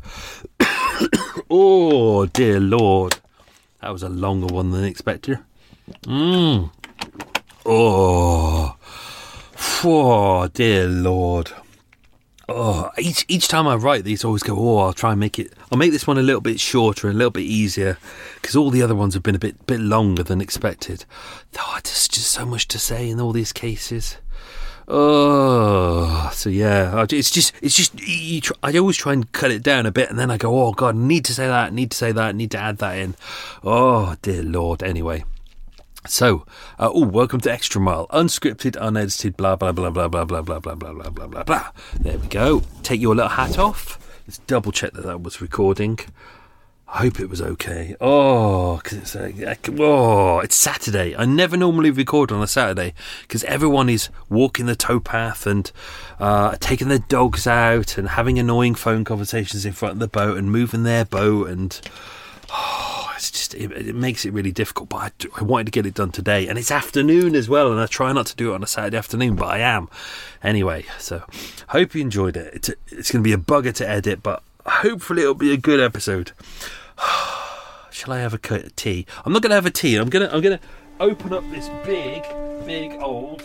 [1.51, 3.17] oh, dear Lord.
[3.81, 5.41] That was a longer one than expected.
[6.05, 6.71] Mmm.
[7.67, 8.77] Oh.
[9.85, 11.53] Oh, dear Lord.
[12.49, 15.39] Oh, each each time I write these, I always go, oh, I'll try and make
[15.39, 15.53] it.
[15.71, 17.97] I'll make this one a little bit shorter and a little bit easier
[18.35, 21.05] because all the other ones have been a bit bit longer than expected.
[21.59, 24.17] Oh, there's just so much to say in all these cases.
[24.89, 27.97] Oh, so yeah, it's just it's just
[28.43, 30.73] try, I always try and cut it down a bit, and then I go, oh
[30.73, 33.15] God, need to say that, need to say that, need to add that in.
[33.63, 34.83] Oh dear Lord.
[34.83, 35.25] Anyway.
[36.07, 36.45] So,
[36.81, 40.59] uh, oh, welcome to Extra Mile, unscripted, unedited, blah blah blah blah blah blah blah
[40.59, 41.71] blah blah blah blah blah blah.
[42.01, 42.63] There we go.
[42.83, 44.01] Take your little hat off.
[44.27, 46.01] Let's double check that that was recording.
[46.89, 47.95] I hope it was okay.
[48.01, 51.15] Oh, because it's uh, oh, it's Saturday.
[51.17, 55.71] I never normally record on a Saturday because everyone is walking the towpath and
[56.19, 60.37] uh, taking their dogs out and having annoying phone conversations in front of the boat
[60.37, 61.81] and moving their boat and.
[62.55, 64.91] Oh, it's just it, it, makes it really difficult.
[64.91, 67.73] But I, do, I wanted to get it done today, and it's afternoon as well.
[67.73, 69.89] And I try not to do it on a Saturday afternoon, but I am
[70.43, 70.85] anyway.
[70.99, 71.23] So
[71.69, 72.53] hope you enjoyed it.
[72.55, 75.81] It's it's going to be a bugger to edit, but hopefully it'll be a good
[75.81, 76.33] episode.
[77.91, 79.07] Shall I have a tea?
[79.25, 79.97] I'm not going to have a tea.
[79.97, 80.61] I'm gonna I'm gonna
[81.01, 82.23] open up this big
[82.67, 83.43] big old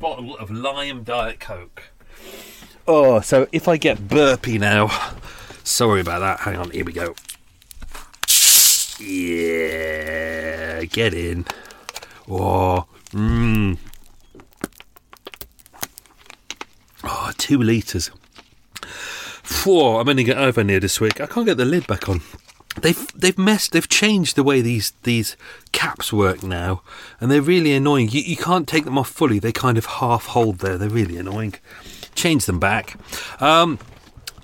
[0.00, 1.84] bottle of lime diet coke.
[2.88, 4.88] Oh, so if I get burpy now,
[5.64, 6.40] sorry about that.
[6.40, 7.14] Hang on, here we go.
[8.98, 11.44] Yeah, get in.
[12.28, 13.78] Oh, mmm.
[17.04, 18.10] Oh, two litres.
[18.82, 20.00] Four.
[20.00, 21.20] I'm only getting over near this week.
[21.20, 22.22] I can't get the lid back on.
[22.80, 23.72] They've they've messed.
[23.72, 25.36] They've changed the way these these
[25.72, 26.82] caps work now,
[27.20, 28.08] and they're really annoying.
[28.10, 29.38] You you can't take them off fully.
[29.38, 30.76] They kind of half hold there.
[30.76, 31.54] They're really annoying.
[32.14, 32.98] Change them back.
[33.40, 33.78] Um,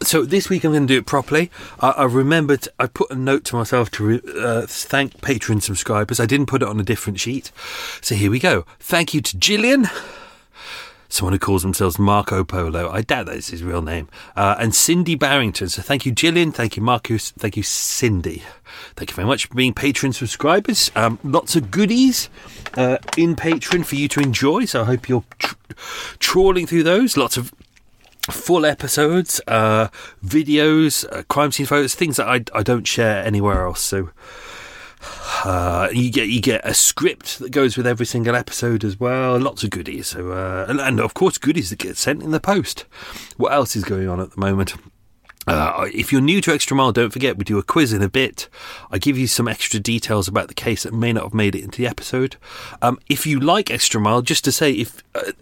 [0.07, 1.51] so this week I'm going to do it properly.
[1.81, 6.21] I, I remembered I put a note to myself to re, uh, thank Patreon subscribers.
[6.21, 7.51] I didn't put it on a different sheet.
[8.01, 8.65] So here we go.
[8.79, 9.89] Thank you to Gillian.
[11.09, 12.91] Someone who calls themselves Marco Polo.
[12.91, 14.09] I doubt that is his real name.
[14.35, 15.69] Uh, and Cindy Barrington.
[15.69, 16.53] So thank you, Gillian.
[16.53, 17.33] Thank you, Marcus.
[17.33, 18.43] Thank you, Cindy.
[18.97, 20.91] Thank you very much for being Patreon subscribers.
[20.97, 22.31] Um, lots of goodies
[22.79, 24.65] uh, in Patreon for you to enjoy.
[24.65, 25.55] So I hope you're tr-
[26.19, 27.19] trawling through those.
[27.19, 27.53] Lots of
[28.31, 29.89] full episodes, uh,
[30.25, 33.81] videos, uh, crime scene photos, things that I, I don't share anywhere else.
[33.81, 34.11] So
[35.45, 39.39] uh, you get you get a script that goes with every single episode as well.
[39.39, 40.09] Lots of goodies.
[40.09, 42.85] So uh, and, and, of course goodies that get sent in the post.
[43.37, 44.75] What else is going on at the moment?
[45.45, 48.09] Uh, if you're new to Extra Mile, don't forget we do a quiz in a
[48.09, 48.49] bit.
[48.93, 51.65] I give you some extra details about the case that may not have made it
[51.65, 52.37] into the episode.
[52.81, 55.33] Um, if you like Extra Mile, just to say, if uh,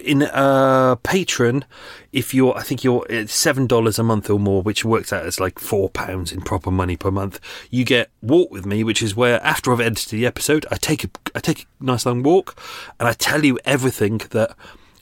[0.00, 1.64] in uh Patreon
[2.12, 5.40] if you're i think you're seven dollars a month or more which works out as
[5.40, 7.40] like four pounds in proper money per month
[7.70, 11.04] you get walk with me which is where after i've edited the episode i take
[11.04, 12.58] a i take a nice long walk
[12.98, 14.56] and i tell you everything that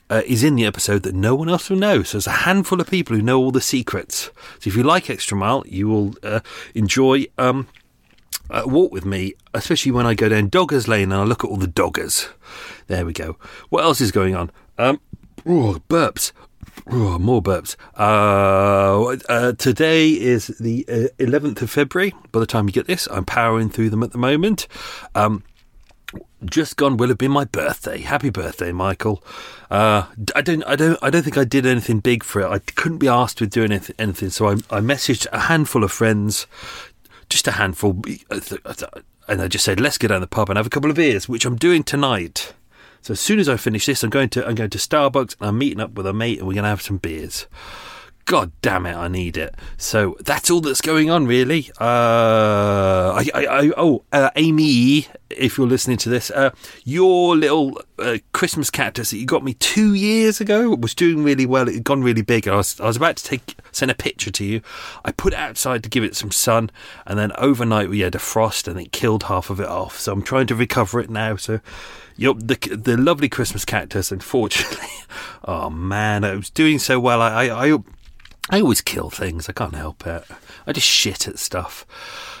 [0.09, 2.01] uh, is in the episode that no one else will know.
[2.03, 4.29] So there's a handful of people who know all the secrets.
[4.59, 6.39] So if you like Extra Mile, you will uh,
[6.73, 7.67] enjoy um,
[8.49, 11.49] uh, walk with me, especially when I go down Doggers Lane and I look at
[11.49, 12.29] all the doggers.
[12.87, 13.37] There we go.
[13.69, 14.51] What else is going on?
[14.77, 15.01] Um,
[15.45, 16.31] oh, burps.
[16.89, 17.75] Oh, more burps.
[17.97, 22.13] Uh, uh, today is the uh, 11th of February.
[22.31, 24.67] By the time you get this, I'm powering through them at the moment.
[25.15, 25.43] Um,
[26.45, 27.99] just gone will have been my birthday.
[27.99, 29.23] Happy birthday, Michael.
[29.69, 30.05] Uh,
[30.35, 32.47] I don't, I don't, I don't think I did anything big for it.
[32.47, 35.91] I couldn't be asked to do anything, anything so I, I messaged a handful of
[35.91, 36.47] friends,
[37.29, 38.01] just a handful,
[39.27, 41.27] and I just said, "Let's get down the pub and have a couple of beers,"
[41.27, 42.53] which I'm doing tonight.
[43.01, 45.49] So as soon as I finish this, I'm going to I'm going to Starbucks and
[45.49, 47.47] I'm meeting up with a mate and we're going to have some beers.
[48.27, 49.55] God damn it, I need it.
[49.77, 51.71] So that's all that's going on, really.
[51.79, 56.49] Uh, I, I, I, oh, uh, Amy, if you're listening to this, uh,
[56.83, 61.45] your little uh, Christmas cactus that you got me two years ago was doing really
[61.45, 61.69] well.
[61.69, 62.49] It had gone really big.
[62.49, 64.61] I was, I was about to take send a picture to you.
[65.05, 66.69] I put it outside to give it some sun,
[67.05, 69.97] and then overnight we had a frost, and it killed half of it off.
[69.99, 71.37] So I'm trying to recover it now.
[71.37, 71.61] So
[72.17, 74.87] the the lovely Christmas cactus, unfortunately,
[75.45, 77.21] oh man, it was doing so well.
[77.21, 77.77] I, I, I
[78.49, 79.49] I always kill things.
[79.49, 80.23] I can't help it.
[80.65, 81.85] I just shit at stuff.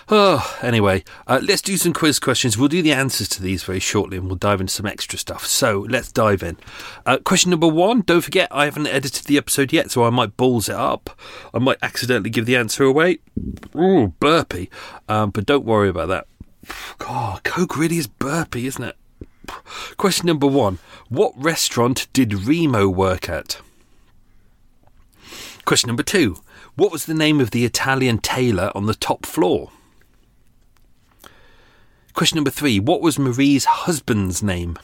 [0.09, 2.57] Oh, anyway, uh, let's do some quiz questions.
[2.57, 5.45] We'll do the answers to these very shortly and we'll dive into some extra stuff.
[5.45, 6.55] So let's dive in.
[7.05, 8.01] Uh, question number one.
[8.01, 11.09] Don't forget, I haven't edited the episode yet, so I might balls it up.
[11.53, 13.19] I might accidentally give the answer away.
[13.75, 14.69] Ooh, burpy.
[15.09, 16.27] Um, but don't worry about that.
[16.99, 18.95] God, Coke really is burpy, isn't it?
[19.97, 20.79] Question number one.
[21.09, 23.61] What restaurant did Remo work at?
[25.65, 26.37] Question number two
[26.75, 29.71] What was the name of the Italian tailor on the top floor?
[32.13, 34.77] Question number three What was Marie's husband's name?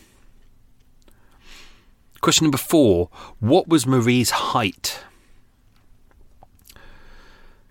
[2.22, 3.10] Question number four
[3.40, 5.00] What was Marie's height?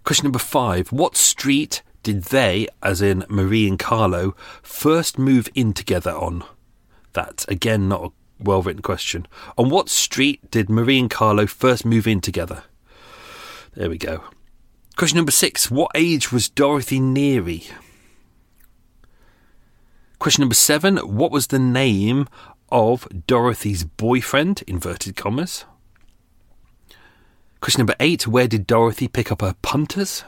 [0.05, 5.73] Question number five What street did they, as in Marie and Carlo, first move in
[5.73, 6.45] together on?
[7.13, 8.09] That's again not a
[8.43, 9.27] well written question.
[9.57, 12.65] On what street did Marie and Carlo first move in together?
[13.75, 14.25] There we go.
[14.97, 17.71] Question number six What age was Dorothy Neary?
[20.19, 22.29] Question number seven What was the name
[22.71, 24.63] of Dorothy's boyfriend?
[24.67, 25.65] Inverted commas.
[27.61, 30.25] Question number eight Where did Dorothy pick up her punters?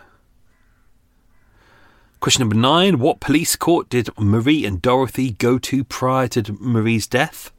[2.24, 7.06] Question number nine What police court did Marie and Dorothy go to prior to Marie's
[7.06, 7.52] death?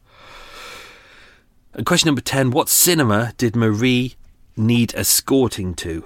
[1.75, 4.15] And question number 10 What cinema did Marie
[4.57, 6.03] need escorting to?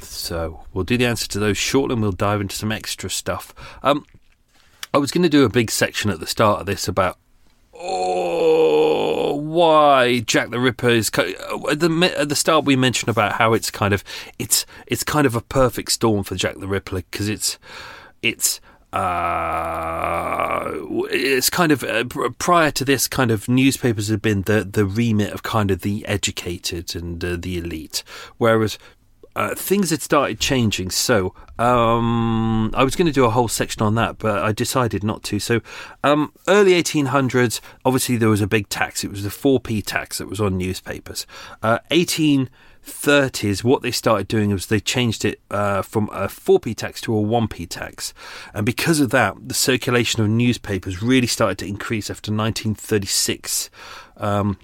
[0.00, 3.54] So we'll do the answer to those shortly and we'll dive into some extra stuff.
[3.82, 4.06] Um,
[4.94, 7.18] I was going to do a big section at the start of this about
[7.74, 8.73] oh,
[9.40, 13.70] why Jack the Ripper is at the at the start we mentioned about how it's
[13.70, 14.04] kind of
[14.38, 17.58] it's it's kind of a perfect storm for Jack the Ripper because it's
[18.22, 18.60] it's
[18.94, 20.70] uh,
[21.10, 22.04] it's kind of uh,
[22.38, 26.06] prior to this kind of newspapers have been the the remit of kind of the
[26.06, 28.04] educated and uh, the elite.
[28.38, 28.78] Whereas
[29.36, 30.90] uh, things had started changing.
[30.90, 35.02] So um, I was going to do a whole section on that, but I decided
[35.02, 35.38] not to.
[35.38, 35.60] So
[36.02, 39.04] um, early 1800s, obviously there was a big tax.
[39.04, 41.26] It was the 4p tax that was on newspapers.
[41.62, 42.48] Uh, 18
[42.84, 47.16] 30s, what they started doing was they changed it uh, from a 4p tax to
[47.16, 48.12] a 1p tax.
[48.52, 53.70] And because of that, the circulation of newspapers really started to increase after 1936.
[54.16, 54.58] Um,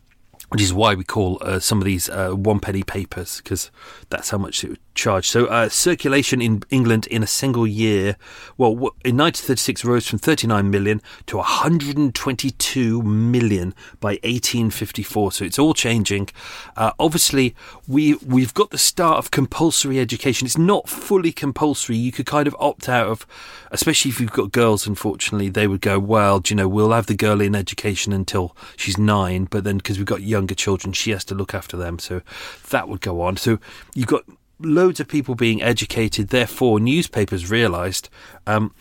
[0.50, 3.70] which is why we call uh, some of these uh, one penny papers because
[4.10, 5.28] that's how much it would charge.
[5.28, 8.16] So uh, circulation in England in a single year,
[8.56, 8.72] well,
[9.04, 15.32] in 1936 rose from 39 million to 122 million by 1854.
[15.32, 16.28] So it's all changing.
[16.76, 17.56] Uh, obviously,
[17.88, 20.46] we we've got the start of compulsory education.
[20.46, 21.96] It's not fully compulsory.
[21.96, 23.26] You could kind of opt out of,
[23.70, 24.86] especially if you've got girls.
[24.86, 28.98] Unfortunately, they would go, well, you know, we'll have the girl in education until she's
[28.98, 31.98] nine, but then because we've got younger children, she has to look after them.
[31.98, 32.20] So
[32.68, 33.38] that would go on.
[33.38, 33.58] So
[33.94, 34.24] you've got
[34.60, 36.28] loads of people being educated.
[36.28, 38.08] Therefore, newspapers realised.
[38.46, 38.74] Um,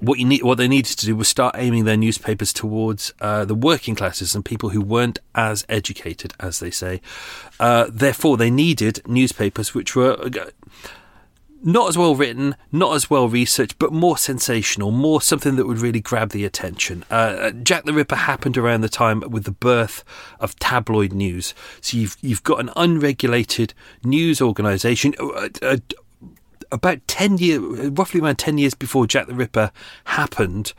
[0.00, 3.44] what you need, what they needed to do was start aiming their newspapers towards uh,
[3.44, 7.00] the working classes and people who weren't as educated, as they say.
[7.60, 10.50] Uh, therefore, they needed newspapers which were uh,
[11.64, 15.78] not as well written, not as well researched, but more sensational, more something that would
[15.78, 17.04] really grab the attention.
[17.10, 20.04] Uh, uh, Jack the Ripper happened around the time with the birth
[20.38, 21.54] of tabloid news.
[21.80, 23.72] So you've you've got an unregulated
[24.04, 25.14] news organisation.
[25.18, 25.76] Uh, uh,
[26.74, 29.70] about 10 years, roughly around 10 years before Jack the Ripper
[30.04, 30.72] happened,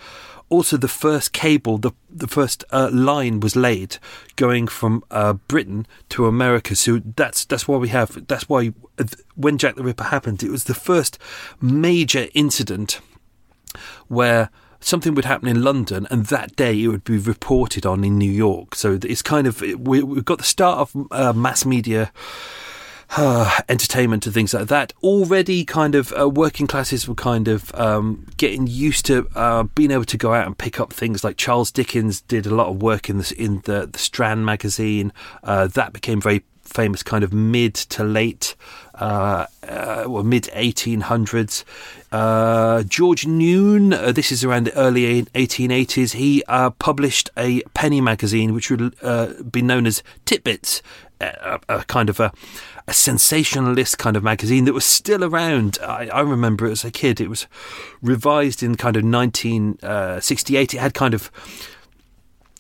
[0.50, 3.98] also the first cable, the the first uh, line was laid
[4.36, 6.76] going from uh, Britain to America.
[6.76, 10.52] So that's that's why we have that's why uh, when Jack the Ripper happened, it
[10.52, 11.18] was the first
[11.60, 13.00] major incident
[14.08, 18.18] where something would happen in London, and that day it would be reported on in
[18.18, 18.76] New York.
[18.76, 22.12] So it's kind of we, have got the start of uh, mass media
[23.12, 24.94] uh, entertainment and things like that.
[25.04, 29.92] Already, kind of uh, working classes were kind of um, getting used to uh, being
[29.92, 32.82] able to go out and pick up things like Charles Dickens did a lot of
[32.82, 35.12] work in the in the, the Strand magazine.
[35.44, 38.56] Uh, that became very famous, kind of mid to late,
[38.96, 41.64] uh, uh, well, mid 1800s.
[42.12, 46.44] Uh, George Newnes, this is around the early 1880s, he
[46.80, 48.96] published a penny magazine which would
[49.52, 50.82] be known as Titbits
[51.22, 52.32] a, a kind of a,
[52.88, 55.78] a, sensationalist kind of magazine that was still around.
[55.82, 57.20] I, I, remember as a kid.
[57.20, 57.48] It was
[58.02, 60.74] revised in kind of 1968.
[60.74, 61.32] Uh, it had kind of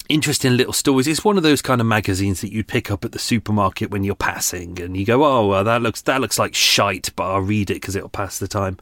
[0.09, 1.07] interesting little stories.
[1.07, 4.03] It's one of those kind of magazines that you'd pick up at the supermarket when
[4.03, 7.41] you're passing, and you go, "Oh, well, that looks that looks like shite," but I'll
[7.41, 8.77] read it because it'll pass the time.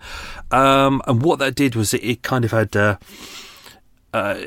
[0.52, 2.76] Um, and what that did was it, it kind of had.
[2.76, 2.98] Uh,
[4.14, 4.46] uh,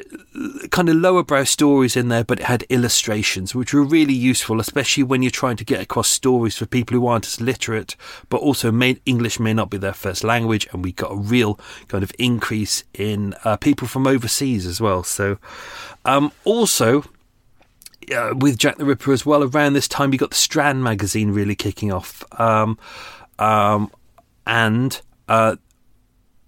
[0.70, 4.60] kind of lower brow stories in there, but it had illustrations, which were really useful,
[4.60, 7.96] especially when you're trying to get across stories for people who aren't as literate,
[8.28, 10.68] but also may, English may not be their first language.
[10.72, 11.58] And we got a real
[11.88, 15.02] kind of increase in uh, people from overseas as well.
[15.02, 15.38] So,
[16.04, 17.04] um, also,
[18.14, 21.32] uh, with Jack the Ripper as well, around this time, you got the Strand magazine
[21.32, 22.22] really kicking off.
[22.38, 22.78] Um,
[23.40, 23.90] um,
[24.46, 25.56] and uh,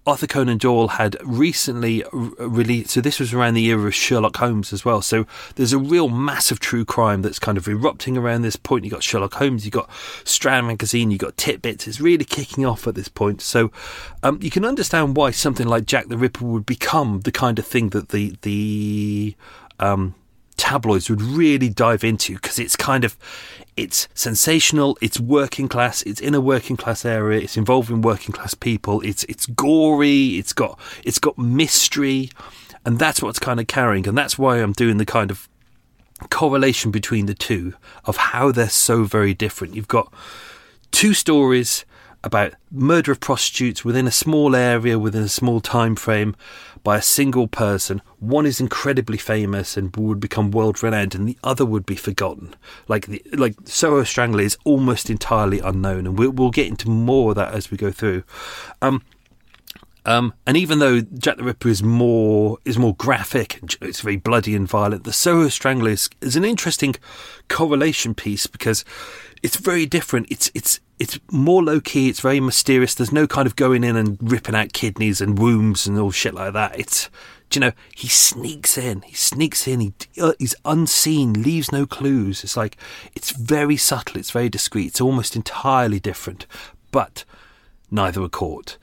[0.09, 4.73] Arthur Conan Doyle had recently released, so this was around the era of Sherlock Holmes
[4.73, 5.03] as well.
[5.03, 8.85] So there's a real massive true crime that's kind of erupting around this point.
[8.85, 9.87] You got Sherlock Holmes, you got
[10.23, 11.87] Strand magazine, you got Tit-Bits.
[11.87, 13.39] It's really kicking off at this point.
[13.41, 13.71] So
[14.23, 17.67] um, you can understand why something like Jack the Ripper would become the kind of
[17.67, 19.35] thing that the the
[19.79, 20.15] um,
[20.57, 23.15] tabloids would really dive into because it's kind of
[23.79, 28.53] it's sensational it's working class it's in a working class area it's involving working class
[28.53, 32.29] people it's it's gory it's got it's got mystery
[32.85, 35.49] and that's what's kind of carrying and that's why I'm doing the kind of
[36.29, 37.73] correlation between the two
[38.05, 39.75] of how they're so very different.
[39.75, 40.13] You've got
[40.91, 41.85] two stories
[42.23, 46.35] about murder of prostitutes within a small area within a small time frame
[46.83, 48.01] by a single person.
[48.19, 52.55] One is incredibly famous and would become world renowned, and the other would be forgotten.
[52.87, 57.31] Like the, like Soho Strangler is almost entirely unknown, and we'll, we'll get into more
[57.31, 58.23] of that as we go through.
[58.81, 59.01] Um,
[60.05, 64.55] um, and even though Jack the Ripper is more is more graphic it's very bloody
[64.55, 66.95] and violent, the Soho Strangler is, is an interesting
[67.47, 68.85] correlation piece because
[69.43, 70.27] it's very different.
[70.31, 72.09] It's it's it's more low key.
[72.09, 72.93] It's very mysterious.
[72.93, 76.33] There's no kind of going in and ripping out kidneys and wombs and all shit
[76.33, 76.77] like that.
[76.77, 77.09] It's
[77.53, 79.01] you know he sneaks in.
[79.01, 79.79] He sneaks in.
[79.79, 81.41] He uh, he's unseen.
[81.41, 82.43] Leaves no clues.
[82.43, 82.77] It's like
[83.15, 84.17] it's very subtle.
[84.17, 84.87] It's very discreet.
[84.87, 86.45] It's almost entirely different.
[86.91, 87.23] But
[87.89, 88.77] neither were caught.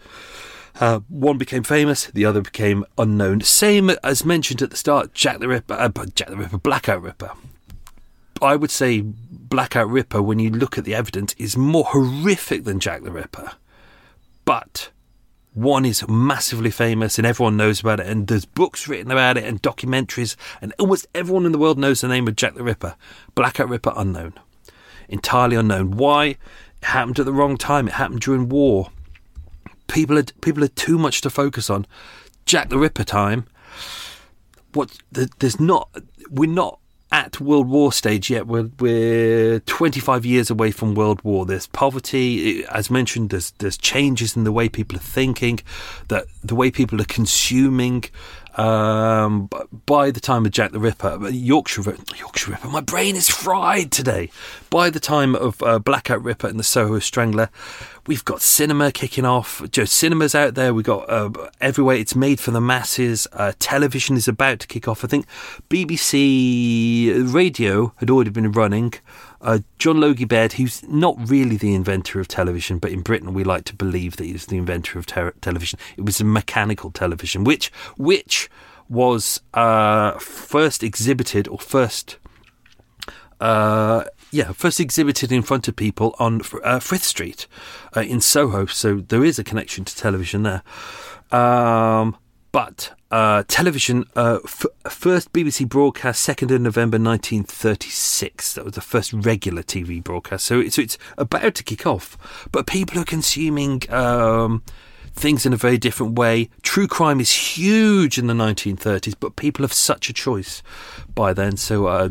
[0.79, 3.41] Uh, one became famous, the other became unknown.
[3.41, 7.31] Same as mentioned at the start, Jack the Ripper, uh, Jack the Ripper, Blackout Ripper.
[8.43, 9.03] I would say
[9.49, 13.53] Blackout Ripper, when you look at the evidence, is more horrific than Jack the Ripper.
[14.45, 14.91] But
[15.55, 19.45] one is massively famous and everyone knows about it, and there's books written about it
[19.45, 22.97] and documentaries, and almost everyone in the world knows the name of Jack the Ripper.
[23.35, 24.35] Blackout Ripper, unknown.
[25.09, 25.93] Entirely unknown.
[25.93, 26.25] Why?
[26.27, 26.39] It
[26.83, 27.87] happened at the wrong time.
[27.87, 28.91] It happened during war.
[29.87, 31.87] People had people had too much to focus on.
[32.45, 33.47] Jack the Ripper time.
[34.73, 34.99] What?
[35.13, 35.89] There's not.
[36.29, 36.81] We're not
[37.17, 38.47] at World War stage yet.
[38.47, 41.47] We're, we're 25 years away from World War.
[41.47, 43.31] There's poverty, as mentioned.
[43.31, 45.61] There's there's changes in the way people are thinking,
[46.09, 48.05] that the way people are consuming.
[48.57, 49.51] Um,
[49.85, 54.31] by the time of Jack the Ripper, Yorkshire Yorkshire Ripper, my brain is fried today.
[54.69, 57.49] By the time of uh, Blackout Ripper and the Soho Strangler,
[58.07, 59.63] We've got cinema kicking off.
[59.71, 60.73] Just cinemas out there.
[60.73, 61.31] We've got uh,
[61.61, 61.97] everywhere.
[61.97, 63.27] It's made for the masses.
[63.33, 65.05] Uh, television is about to kick off.
[65.05, 65.27] I think
[65.69, 68.95] BBC radio had already been running.
[69.41, 73.45] Uh, John Logie Baird, who's not really the inventor of television, but in Britain we
[73.45, 75.79] like to believe that he's the inventor of ter- television.
[75.97, 78.49] It was a mechanical television, which which
[78.89, 82.19] was uh, first exhibited or first
[83.41, 84.05] uh,
[84.37, 87.47] yeah, first exhibited in front of people on uh, Frith Street
[87.97, 88.67] uh, in Soho.
[88.67, 90.63] So there is a connection to television there.
[91.33, 92.17] Um,
[92.53, 98.55] but uh, television, uh, f- first BBC broadcast, 2nd of November 1936.
[98.55, 100.45] That was the first regular TV broadcast.
[100.45, 102.49] So, it's about to kick off.
[102.53, 103.83] But people are consuming.
[103.91, 104.63] Um,
[105.15, 106.51] things in a very different way.
[106.61, 110.63] True crime is huge in the 1930s, but people have such a choice
[111.15, 111.57] by then.
[111.57, 112.11] So uh,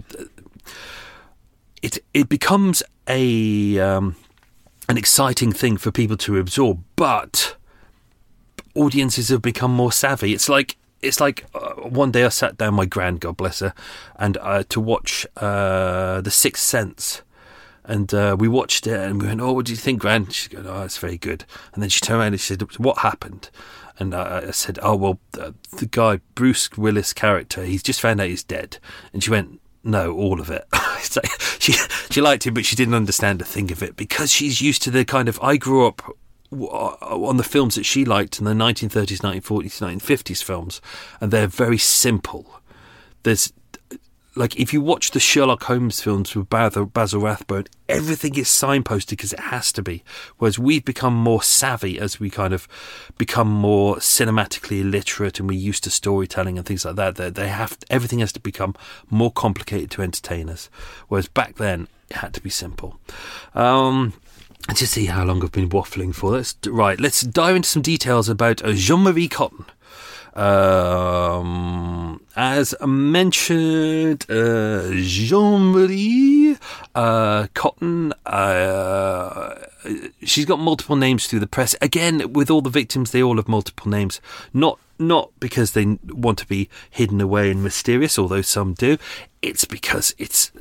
[1.86, 4.16] it it becomes a um,
[4.90, 7.56] an exciting thing for people to absorb, but
[8.74, 10.34] audiences have become more savvy.
[10.34, 13.74] It's like it's like uh, one day I sat down, my grand, God bless her,
[14.16, 17.22] and uh, to watch uh, The Sixth Sense.
[17.88, 20.34] And uh, we watched it and we went, Oh, what do you think, Grand?
[20.34, 21.46] She goes, Oh, it's very good.
[21.72, 23.52] And then she turned around and she said, What happened?
[24.00, 28.44] And I said, Oh, well, the guy, Bruce Willis character, he's just found out he's
[28.44, 28.80] dead.
[29.14, 30.66] And she went, no, all of it.
[31.60, 31.74] she
[32.10, 34.92] she liked it, but she didn't understand a thing of it because she's used to
[34.92, 35.40] the kind of.
[35.42, 36.02] I grew up
[36.52, 40.82] uh, on the films that she liked in the 1930s, 1940s, 1950s films,
[41.22, 42.62] and they're very simple.
[43.24, 43.54] There's
[44.36, 49.34] like if you watch the Sherlock Holmes films with Basil Rathbone, everything is signposted because
[49.34, 50.04] it has to be.
[50.38, 52.68] Whereas we've become more savvy as we kind of
[53.18, 57.16] become more cinematically literate and we're used to storytelling and things like that.
[57.16, 58.76] They, they have everything has to become
[59.10, 60.70] more complicated to entertain us.
[61.08, 63.00] Whereas back then it had to be simple.
[63.54, 64.14] Um,
[64.68, 66.32] Let's see how long I've been waffling for.
[66.32, 67.00] Let's right.
[67.00, 69.66] Let's dive into some details about Jean Marie Cotton.
[70.36, 76.58] Um, as mentioned, uh, Jean Marie
[76.94, 78.14] uh, Cotton.
[78.26, 79.56] Uh,
[80.24, 81.76] she's got multiple names through the press.
[81.82, 84.20] Again, with all the victims, they all have multiple names.
[84.54, 88.98] Not not because they want to be hidden away and mysterious, although some do.
[89.42, 90.52] It's because it's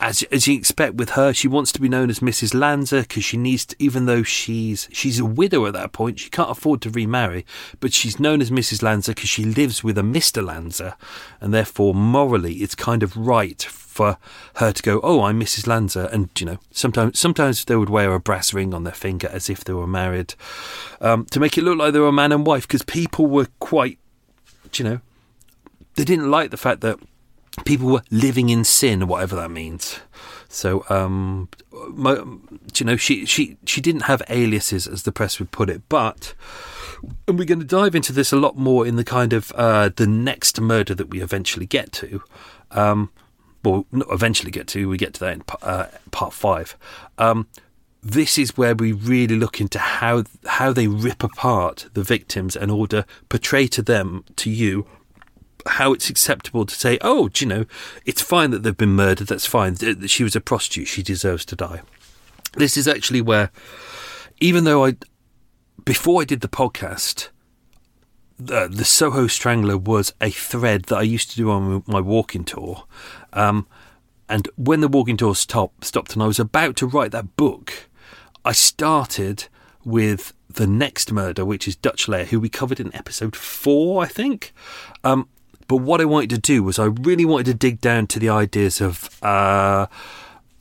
[0.00, 2.54] as as you expect with her, she wants to be known as Mrs.
[2.54, 6.30] Lanza because she needs to, even though she's she's a widow at that point, she
[6.30, 7.46] can't afford to remarry,
[7.80, 8.82] but she's known as Mrs.
[8.82, 10.44] Lanza because she lives with a Mr.
[10.44, 10.96] Lanza,
[11.40, 13.62] and therefore morally it's kind of right
[13.98, 14.16] for
[14.54, 15.66] her to go, oh, I'm Mrs.
[15.66, 19.28] Lanza, and you know, sometimes sometimes they would wear a brass ring on their finger
[19.32, 20.34] as if they were married,
[21.00, 23.48] um, to make it look like they were a man and wife, because people were
[23.58, 23.98] quite,
[24.74, 25.00] you know,
[25.96, 27.00] they didn't like the fact that
[27.64, 29.98] people were living in sin, whatever that means.
[30.48, 31.48] So, um,
[32.76, 36.34] you know, she she she didn't have aliases, as the press would put it, but.
[37.28, 39.90] And we're going to dive into this a lot more in the kind of uh,
[39.94, 42.20] the next murder that we eventually get to.
[42.72, 43.10] Um,
[43.64, 44.88] well, eventually get to.
[44.88, 46.76] We get to that in uh, part five.
[47.18, 47.48] Um,
[48.02, 52.70] this is where we really look into how how they rip apart the victims in
[52.70, 54.86] order portray to them to you
[55.66, 57.64] how it's acceptable to say, oh, do you know,
[58.04, 59.26] it's fine that they've been murdered.
[59.26, 59.76] That's fine.
[60.06, 60.88] She was a prostitute.
[60.88, 61.82] She deserves to die.
[62.54, 63.50] This is actually where,
[64.40, 64.96] even though I,
[65.84, 67.28] before I did the podcast,
[68.38, 72.44] the, the Soho Strangler was a thread that I used to do on my walking
[72.44, 72.84] tour.
[73.32, 73.66] Um,
[74.28, 77.88] and when the walking tour stop, stopped and I was about to write that book,
[78.44, 79.46] I started
[79.84, 84.06] with the next murder, which is Dutch Leah, who we covered in episode four, I
[84.06, 84.52] think.
[85.04, 85.28] Um,
[85.66, 88.30] but what I wanted to do was I really wanted to dig down to the
[88.30, 89.86] ideas of uh,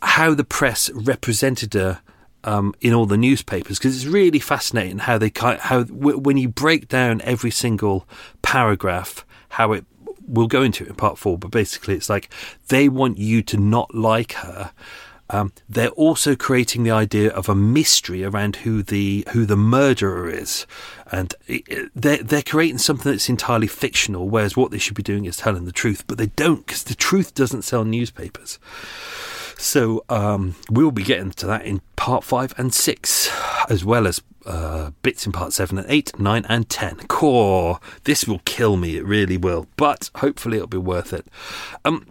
[0.01, 2.01] how the press represented her
[2.43, 6.87] um, in all the newspapers because it's really fascinating how they how when you break
[6.87, 8.07] down every single
[8.41, 9.85] paragraph how it
[10.27, 12.29] we'll go into it in part four but basically it's like
[12.67, 14.71] they want you to not like her
[15.29, 20.29] um, they're also creating the idea of a mystery around who the who the murderer
[20.29, 20.65] is,
[21.11, 21.35] and
[21.93, 24.29] they're they're creating something that's entirely fictional.
[24.29, 26.95] Whereas what they should be doing is telling the truth, but they don't because the
[26.95, 28.57] truth doesn't sell newspapers.
[29.57, 33.29] So um, we'll be getting to that in part five and six,
[33.69, 36.95] as well as uh, bits in part seven and eight, nine and ten.
[37.07, 38.97] Core, this will kill me.
[38.97, 41.27] It really will, but hopefully it'll be worth it.
[41.83, 42.07] Um,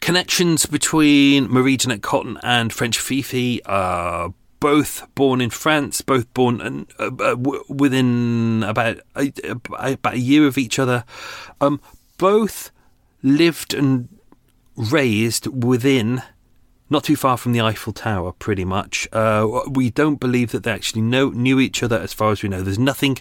[0.00, 6.86] connections between Marie Jeanette Cotton and French Fifi are both born in France, both born
[6.98, 7.36] uh, uh,
[7.68, 9.32] within about a,
[9.72, 11.04] about a year of each other.
[11.62, 11.80] Um,
[12.18, 12.70] both
[13.22, 14.08] lived and
[14.80, 16.22] raised within
[16.88, 19.06] not too far from the Eiffel Tower, pretty much.
[19.12, 22.48] Uh, we don't believe that they actually know, knew each other, as far as we
[22.48, 22.62] know.
[22.62, 23.18] There's nothing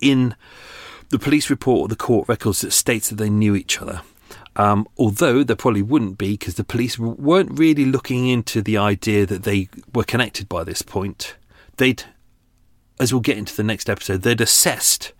[0.00, 0.36] in
[1.10, 4.02] the police report or the court records that states that they knew each other.
[4.54, 9.26] Um, although there probably wouldn't be because the police weren't really looking into the idea
[9.26, 11.36] that they were connected by this point.
[11.78, 12.04] They'd,
[13.00, 15.12] as we'll get into the next episode, they'd assessed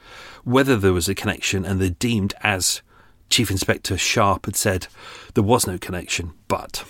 [0.45, 2.83] whether there was a connection and they deemed as
[3.33, 4.89] Chief Inspector Sharp had said
[5.35, 6.85] there was no connection, but.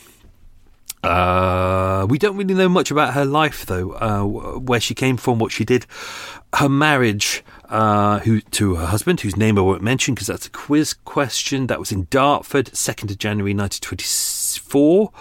[1.04, 5.38] Uh, we don't really know much about her life, though, uh, where she came from,
[5.38, 5.86] what she did.
[6.54, 10.50] Her marriage uh, who, to her husband, whose name I won't mention because that's a
[10.50, 15.12] quiz question, that was in Dartford, 2nd of January 1924.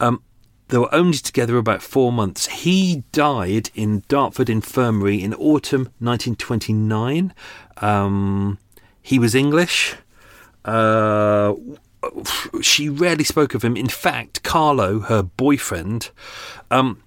[0.00, 0.22] Um,
[0.68, 2.46] they were only together about four months.
[2.46, 7.32] He died in Dartford Infirmary in autumn 1929.
[7.78, 8.58] Um,
[9.00, 9.96] he was English.
[10.66, 11.54] Uh,
[12.60, 13.76] she rarely spoke of him.
[13.76, 16.10] In fact, Carlo, her boyfriend,
[16.70, 17.02] um,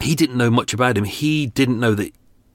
[0.00, 1.04] he didn't know much about him.
[1.04, 2.12] He didn't know that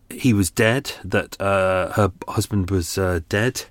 [0.09, 3.65] he was dead, that uh, her husband was uh, dead.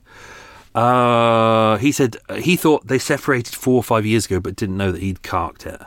[0.75, 4.79] Uh, he said uh, he thought they separated four or five years ago, but didn't
[4.79, 5.81] know that he'd carked it.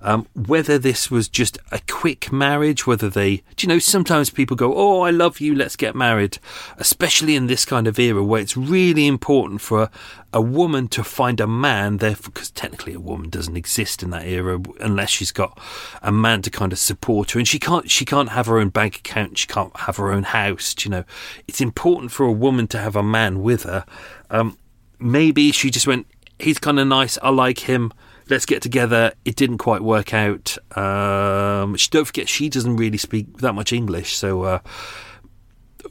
[0.00, 4.56] Um, whether this was just a quick marriage, whether they, do you know, sometimes people
[4.56, 6.38] go, "Oh, I love you, let's get married,"
[6.76, 9.90] especially in this kind of era where it's really important for a,
[10.32, 11.98] a woman to find a man.
[11.98, 15.56] Therefore, because technically a woman doesn't exist in that era unless she's got
[16.02, 18.70] a man to kind of support her, and she can't, she can't have her own
[18.70, 20.74] bank account, she can't have her own house.
[20.84, 21.04] You know,
[21.46, 23.84] it's important for a woman to have a man with her
[24.32, 24.58] um,
[24.98, 26.06] maybe she just went,
[26.38, 27.18] he's kind of nice.
[27.22, 27.92] I like him.
[28.28, 29.12] Let's get together.
[29.24, 30.56] It didn't quite work out.
[30.76, 34.58] Um, don't forget, she doesn't really speak that much English, so uh,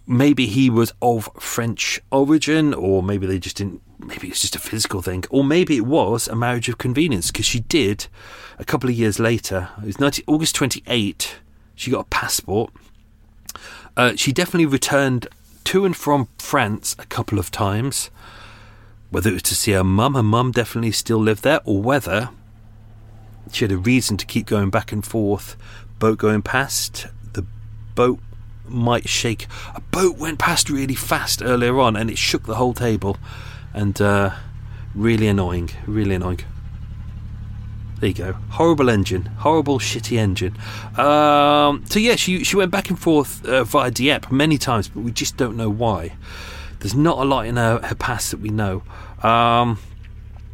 [0.07, 3.81] maybe he was of French origin, or maybe they just didn't.
[3.99, 7.45] Maybe it's just a physical thing, or maybe it was a marriage of convenience because
[7.45, 8.07] she did
[8.57, 9.69] a couple of years later.
[9.79, 11.35] It was 19, August twenty eight.
[11.75, 12.71] She got a passport.
[13.95, 15.27] Uh, she definitely returned
[15.65, 18.09] to and from France a couple of times.
[19.09, 22.29] Whether it was to see her mum, her mum definitely still lived there, or whether
[23.51, 25.57] she had a reason to keep going back and forth.
[25.99, 27.45] Boat going past, the
[27.95, 28.19] boat
[28.67, 29.47] might shake.
[29.75, 33.17] A boat went past really fast earlier on and it shook the whole table.
[33.73, 34.31] And uh,
[34.95, 36.41] really annoying, really annoying.
[38.01, 38.33] There you go.
[38.49, 39.25] Horrible engine.
[39.37, 40.57] Horrible, shitty engine.
[40.97, 45.01] Um, so, yeah, she, she went back and forth uh, via Dieppe many times, but
[45.03, 46.15] we just don't know why.
[46.79, 48.81] There's not a lot in her, her past that we know.
[49.21, 49.77] Um,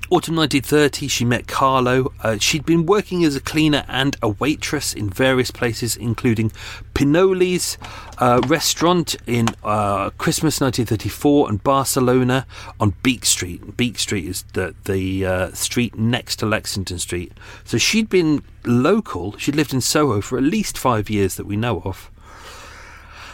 [0.10, 2.14] Autumn 1930, she met Carlo.
[2.24, 6.50] Uh, she'd been working as a cleaner and a waitress in various places, including
[6.94, 7.78] Pinoli's
[8.18, 12.48] uh, restaurant in uh, Christmas 1934 and Barcelona
[12.80, 13.76] on Beak Street.
[13.76, 17.34] Beak Street is the, the uh, street next to Lexington Street.
[17.66, 19.38] So she'd been local.
[19.38, 22.10] She'd lived in Soho for at least five years that we know of.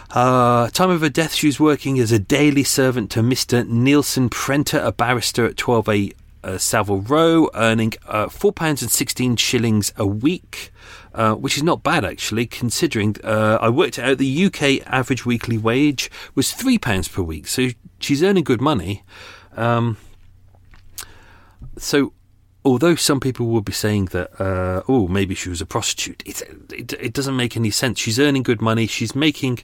[0.09, 3.67] Uh, time of her death, she was working as a daily servant to Mr.
[3.67, 6.13] Nielsen Prenter, a barrister at 12A
[6.43, 10.71] uh, Savile Row, earning uh, four pounds and sixteen shillings a week,
[11.13, 15.57] uh, which is not bad actually, considering uh, I worked out the UK average weekly
[15.57, 17.47] wage was £3 per week.
[17.47, 17.69] So
[17.99, 19.03] she's earning good money.
[19.55, 19.97] Um,
[21.77, 22.13] so
[22.65, 26.41] although some people will be saying that, uh, oh, maybe she was a prostitute, it,
[26.71, 27.99] it, it, doesn't make any sense.
[27.99, 28.87] She's earning good money.
[28.87, 29.59] She's making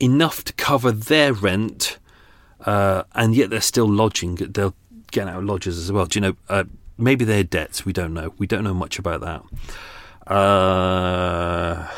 [0.00, 1.98] enough to cover their rent,
[2.64, 4.36] uh, and yet they're still lodging.
[4.36, 4.74] They'll
[5.10, 6.06] getting out of lodges as well.
[6.06, 6.36] Do you know?
[6.48, 6.64] Uh,
[6.96, 7.84] maybe they're debts.
[7.84, 8.34] We don't know.
[8.38, 10.32] We don't know much about that.
[10.32, 11.88] Uh,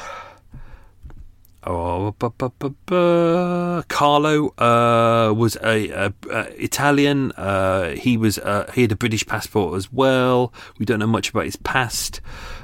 [1.65, 2.51] oh, bu, bu,
[2.87, 7.33] bu, Carlo uh, was a, a, a Italian.
[7.33, 10.53] Uh, he was uh, he had a British passport as well.
[10.79, 12.21] We don't know much about his past.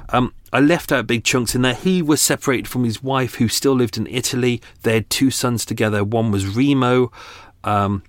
[0.09, 1.73] Um, I left out big chunks in there.
[1.73, 4.61] He was separated from his wife, who still lived in Italy.
[4.83, 6.05] They had two sons together.
[6.05, 7.11] One was Remo.
[7.65, 8.03] Um,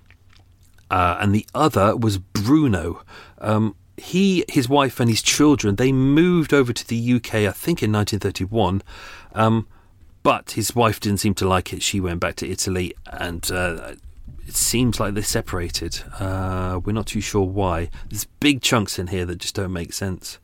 [0.89, 3.03] uh, and the other was Bruno.
[3.39, 7.83] Um, he, his wife, and his children they moved over to the UK, I think,
[7.83, 8.81] in 1931.
[9.33, 9.67] Um,
[10.23, 11.81] but his wife didn't seem to like it.
[11.81, 13.93] She went back to Italy, and uh,
[14.47, 16.01] it seems like they separated.
[16.19, 17.89] Uh, we're not too sure why.
[18.09, 20.39] There's big chunks in here that just don't make sense.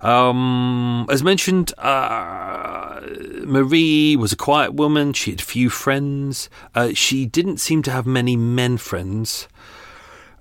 [0.00, 3.00] Um, as mentioned, uh,
[3.44, 5.12] Marie was a quiet woman.
[5.12, 6.48] She had few friends.
[6.74, 9.48] Uh, she didn't seem to have many men friends.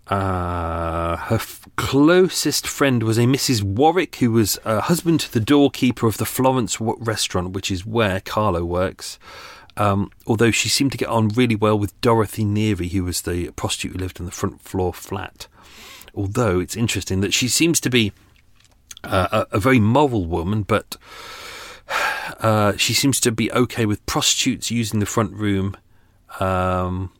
[0.09, 3.61] Uh, her f- closest friend was a Mrs.
[3.61, 7.85] Warwick, who was a husband to the doorkeeper of the Florence w- restaurant, which is
[7.85, 9.19] where Carlo works.
[9.75, 13.51] Um, although she seemed to get on really well with Dorothy Neary, who was the
[13.51, 15.47] prostitute who lived in the front floor flat.
[16.15, 18.13] Although it's interesting that she seems to be
[19.03, 20.95] uh, a, a, very moral woman, but
[22.39, 25.75] uh, she seems to be okay with prostitutes using the front room.
[26.39, 27.11] Um,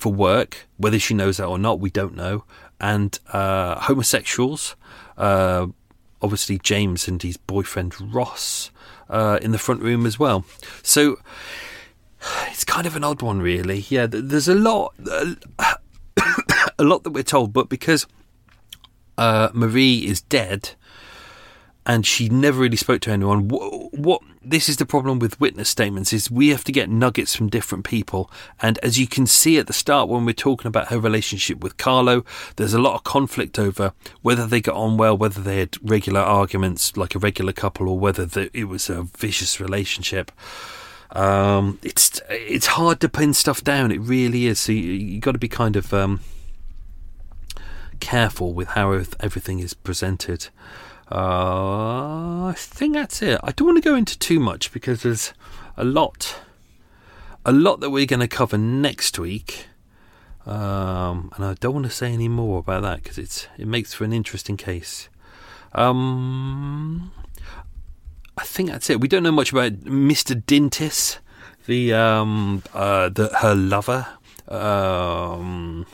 [0.00, 0.66] for work.
[0.76, 2.44] Whether she knows that or not, we don't know.
[2.80, 4.74] And uh, homosexuals,
[5.18, 5.66] uh,
[6.22, 8.70] obviously James and his boyfriend Ross,
[9.10, 10.44] uh, in the front room as well.
[10.82, 11.18] So
[12.46, 13.84] it's kind of an odd one, really.
[13.88, 14.94] Yeah, there's a lot,
[15.58, 18.06] a lot that we're told, but because
[19.18, 20.70] uh, Marie is dead
[21.86, 23.48] and she never really spoke to anyone.
[23.48, 27.34] What, what, this is the problem with witness statements is we have to get nuggets
[27.34, 30.88] from different people, and as you can see at the start when we're talking about
[30.88, 32.24] her relationship with Carlo,
[32.56, 36.20] there's a lot of conflict over whether they got on well, whether they had regular
[36.20, 40.30] arguments like a regular couple, or whether the, it was a vicious relationship.
[41.12, 43.90] Um, it's it's hard to pin stuff down.
[43.90, 44.60] It really is.
[44.60, 46.20] So you, you got to be kind of um,
[47.98, 50.48] careful with how everything is presented.
[51.10, 53.40] Uh, I think that's it.
[53.42, 55.32] I don't want to go into too much because there's
[55.76, 56.36] a lot,
[57.44, 59.66] a lot that we're going to cover next week,
[60.46, 63.92] um, and I don't want to say any more about that because it's it makes
[63.92, 65.08] for an interesting case.
[65.72, 67.10] Um,
[68.36, 69.00] I think that's it.
[69.00, 70.40] We don't know much about Mr.
[70.40, 71.18] Dintis,
[71.66, 74.06] the um, uh, the her lover.
[74.46, 75.86] Um,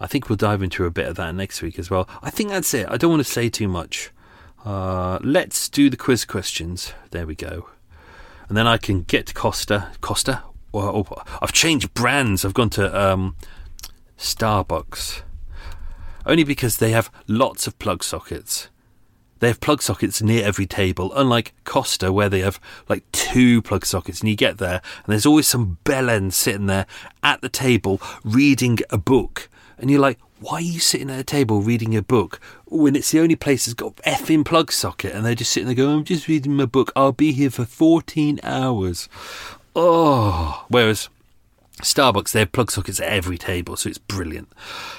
[0.00, 2.08] I think we'll dive into a bit of that next week as well.
[2.22, 2.86] I think that's it.
[2.90, 4.10] I don't want to say too much.
[4.64, 6.92] Uh, let's do the quiz questions.
[7.10, 7.68] There we go.
[8.48, 9.88] And then I can get Costa.
[10.00, 10.42] Costa?
[10.72, 11.06] Well,
[11.40, 12.44] I've changed brands.
[12.44, 13.36] I've gone to um,
[14.18, 15.22] Starbucks.
[16.26, 18.68] only because they have lots of plug sockets.
[19.40, 23.84] They have plug sockets near every table, unlike Costa, where they have like two plug
[23.84, 24.20] sockets.
[24.20, 26.86] And you get there, and there's always some bellend sitting there
[27.22, 29.48] at the table reading a book.
[29.78, 33.10] And you're like, why are you sitting at a table reading a book when it's
[33.10, 35.14] the only place that's got effing plug socket?
[35.14, 36.92] And they're just sitting there going, I'm just reading my book.
[36.94, 39.08] I'll be here for 14 hours.
[39.74, 40.64] Oh.
[40.68, 41.08] Whereas
[41.82, 44.48] Starbucks, they have plug sockets at every table, so it's brilliant.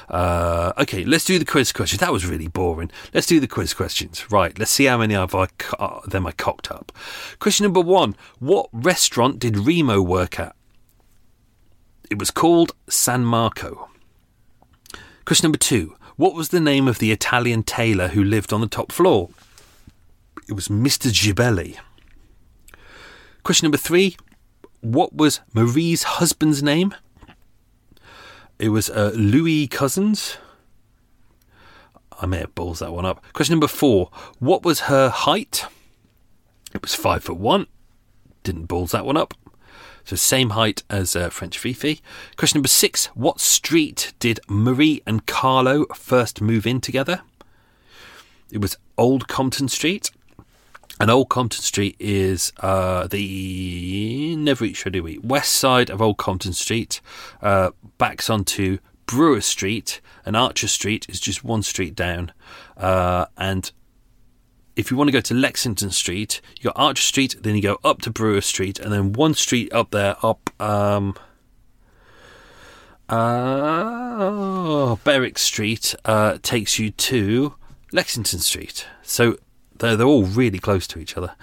[0.09, 2.01] Uh, okay, let's do the quiz questions.
[2.01, 2.91] That was really boring.
[3.13, 4.29] Let's do the quiz questions.
[4.29, 5.47] Right, let's see how many of I,
[5.79, 6.91] uh, them I cocked up.
[7.39, 10.55] Question number one What restaurant did Remo work at?
[12.09, 13.89] It was called San Marco.
[15.25, 18.67] Question number two What was the name of the Italian tailor who lived on the
[18.67, 19.29] top floor?
[20.47, 21.09] It was Mr.
[21.11, 21.77] Gibelli.
[23.43, 24.15] Question number three
[24.85, 26.93] what was Marie's husband's name?
[28.59, 30.37] It was uh, Louis Cousins.
[32.21, 33.23] I may have balls that one up.
[33.33, 34.11] Question number four.
[34.37, 35.65] What was her height?
[36.71, 37.65] It was five foot one.
[38.43, 39.33] Didn't balls that one up.
[40.05, 41.99] So same height as uh, French Fifi.
[42.37, 43.07] Question number six.
[43.07, 47.21] What street did Marie and Carlo first move in together?
[48.51, 50.11] It was Old Compton Street.
[50.99, 56.17] And Old Compton Street is uh, the never eat should we west side of Old
[56.17, 57.01] Compton Street,
[57.41, 62.31] uh, backs onto Brewer Street, and Archer Street is just one street down.
[62.77, 63.71] Uh, and
[64.75, 67.79] if you want to go to Lexington Street, you got Archer Street, then you go
[67.83, 71.15] up to Brewer Street, and then one street up there, up um,
[73.07, 77.55] uh, Berwick Street, uh, takes you to
[77.91, 78.85] Lexington Street.
[79.01, 79.37] So
[79.77, 81.35] they're, they're all really close to each other.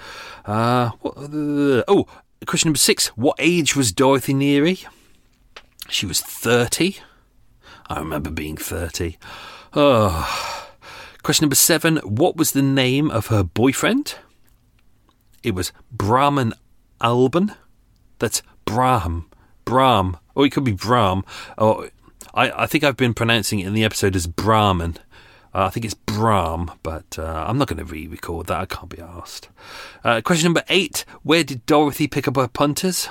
[0.45, 2.07] Uh, what, uh, oh,
[2.47, 3.09] question number six.
[3.09, 4.87] What age was Dorothy Neary?
[5.89, 6.99] She was 30.
[7.89, 9.18] I remember being 30.
[9.74, 10.52] Oh.
[11.23, 11.99] Question number seven.
[11.99, 14.16] What was the name of her boyfriend?
[15.45, 16.53] It was Brahman
[17.01, 17.55] Alban.
[18.18, 19.31] That's Brahm.
[19.64, 20.16] Brahm.
[20.35, 21.25] Or it could be Brahm.
[21.59, 21.89] Oh,
[22.35, 24.97] I, I think I've been pronouncing it in the episode as Brahman.
[25.55, 28.61] Uh, I think it's Brahm, but uh, I'm not going to re record that.
[28.61, 29.49] I can't be asked.
[30.03, 33.09] Uh, question number eight Where did Dorothy pick up her punters?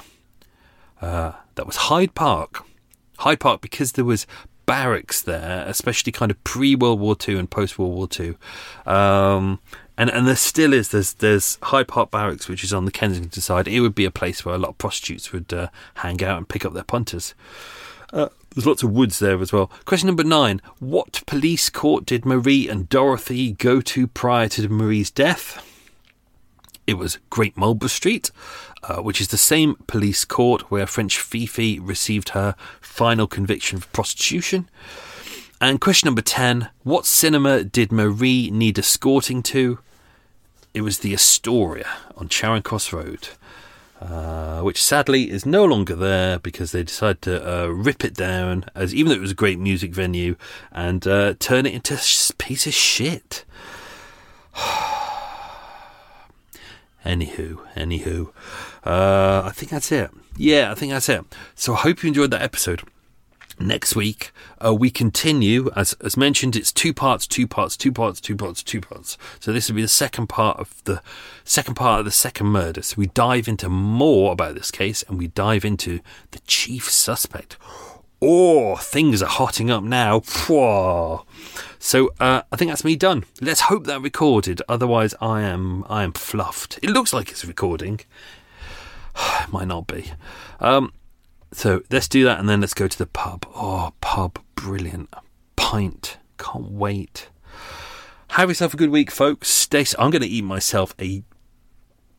[1.02, 2.66] Uh, that was Hyde Park.
[3.20, 4.26] Hyde Park because there was
[4.66, 8.36] barracks there, especially kind of pre World War II and post World War II.
[8.86, 9.60] Um,
[9.98, 10.90] and and there still is.
[10.90, 13.68] There's there's Hyde Park Barracks, which is on the Kensington side.
[13.68, 16.50] It would be a place where a lot of prostitutes would uh, hang out and
[16.50, 17.36] pick up their punters.
[18.12, 19.72] Uh, there's lots of woods there as well.
[19.86, 25.12] Question number nine What police court did Marie and Dorothy go to prior to Marie's
[25.12, 25.68] death?
[26.88, 28.32] It was Great Marlborough Street,
[28.84, 33.88] uh, which is the same police court where French Fifi received her final conviction for
[33.90, 34.70] prostitution.
[35.60, 39.80] And question number 10 What cinema did Marie need escorting to?
[40.74, 43.30] It was the Astoria on Charing Cross Road.
[44.02, 48.66] Uh, which sadly is no longer there because they decided to uh, rip it down,
[48.74, 50.36] as even though it was a great music venue,
[50.72, 53.46] and uh, turn it into a piece of shit.
[57.06, 58.30] anywho, anywho,
[58.86, 60.12] uh, I think that's it.
[60.38, 61.24] Yeah, I think that's it.
[61.56, 62.84] So I hope you enjoyed that episode.
[63.60, 64.32] Next week
[64.64, 68.64] uh, we continue as as mentioned it's two parts two parts two parts two parts
[68.64, 69.20] two parts.
[69.40, 71.04] So this will be the second part of the
[71.44, 72.82] second part of the second murder.
[72.82, 76.00] So we dive into more about this case and we dive into
[76.32, 77.58] the chief suspect.
[78.20, 80.22] Oh things are hotting up now
[81.84, 86.04] so uh, i think that's me done let's hope that recorded otherwise i am i
[86.04, 88.00] am fluffed it looks like it's recording
[89.52, 90.12] might not be
[90.60, 90.94] um,
[91.54, 93.46] so let's do that and then let's go to the pub.
[93.54, 95.14] Oh, pub, brilliant.
[95.56, 97.30] Pint, can't wait.
[98.30, 99.50] Have yourself a good week, folks.
[99.50, 99.86] Stay.
[100.00, 101.24] I'm going to eat myself a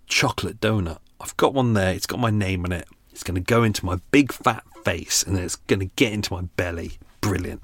[0.07, 0.99] chocolate donut.
[1.19, 1.95] I've got one there.
[1.95, 2.87] It's got my name on it.
[3.11, 6.13] It's going to go into my big fat face and then it's going to get
[6.13, 6.99] into my belly.
[7.23, 7.63] Brilliant.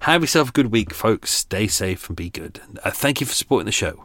[0.00, 1.32] Have yourself a good week, folks.
[1.32, 2.60] Stay safe and be good.
[2.84, 4.04] Uh, thank you for supporting the show.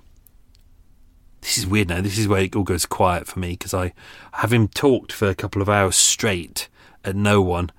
[1.41, 1.99] This is weird now.
[2.01, 3.93] This is where it all goes quiet for me because I,
[4.31, 6.69] have him talked for a couple of hours straight,
[7.03, 7.69] at no one,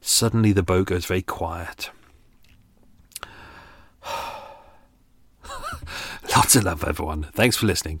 [0.00, 1.90] suddenly the boat goes very quiet.
[6.34, 7.24] Lots of love, everyone.
[7.34, 8.00] Thanks for listening.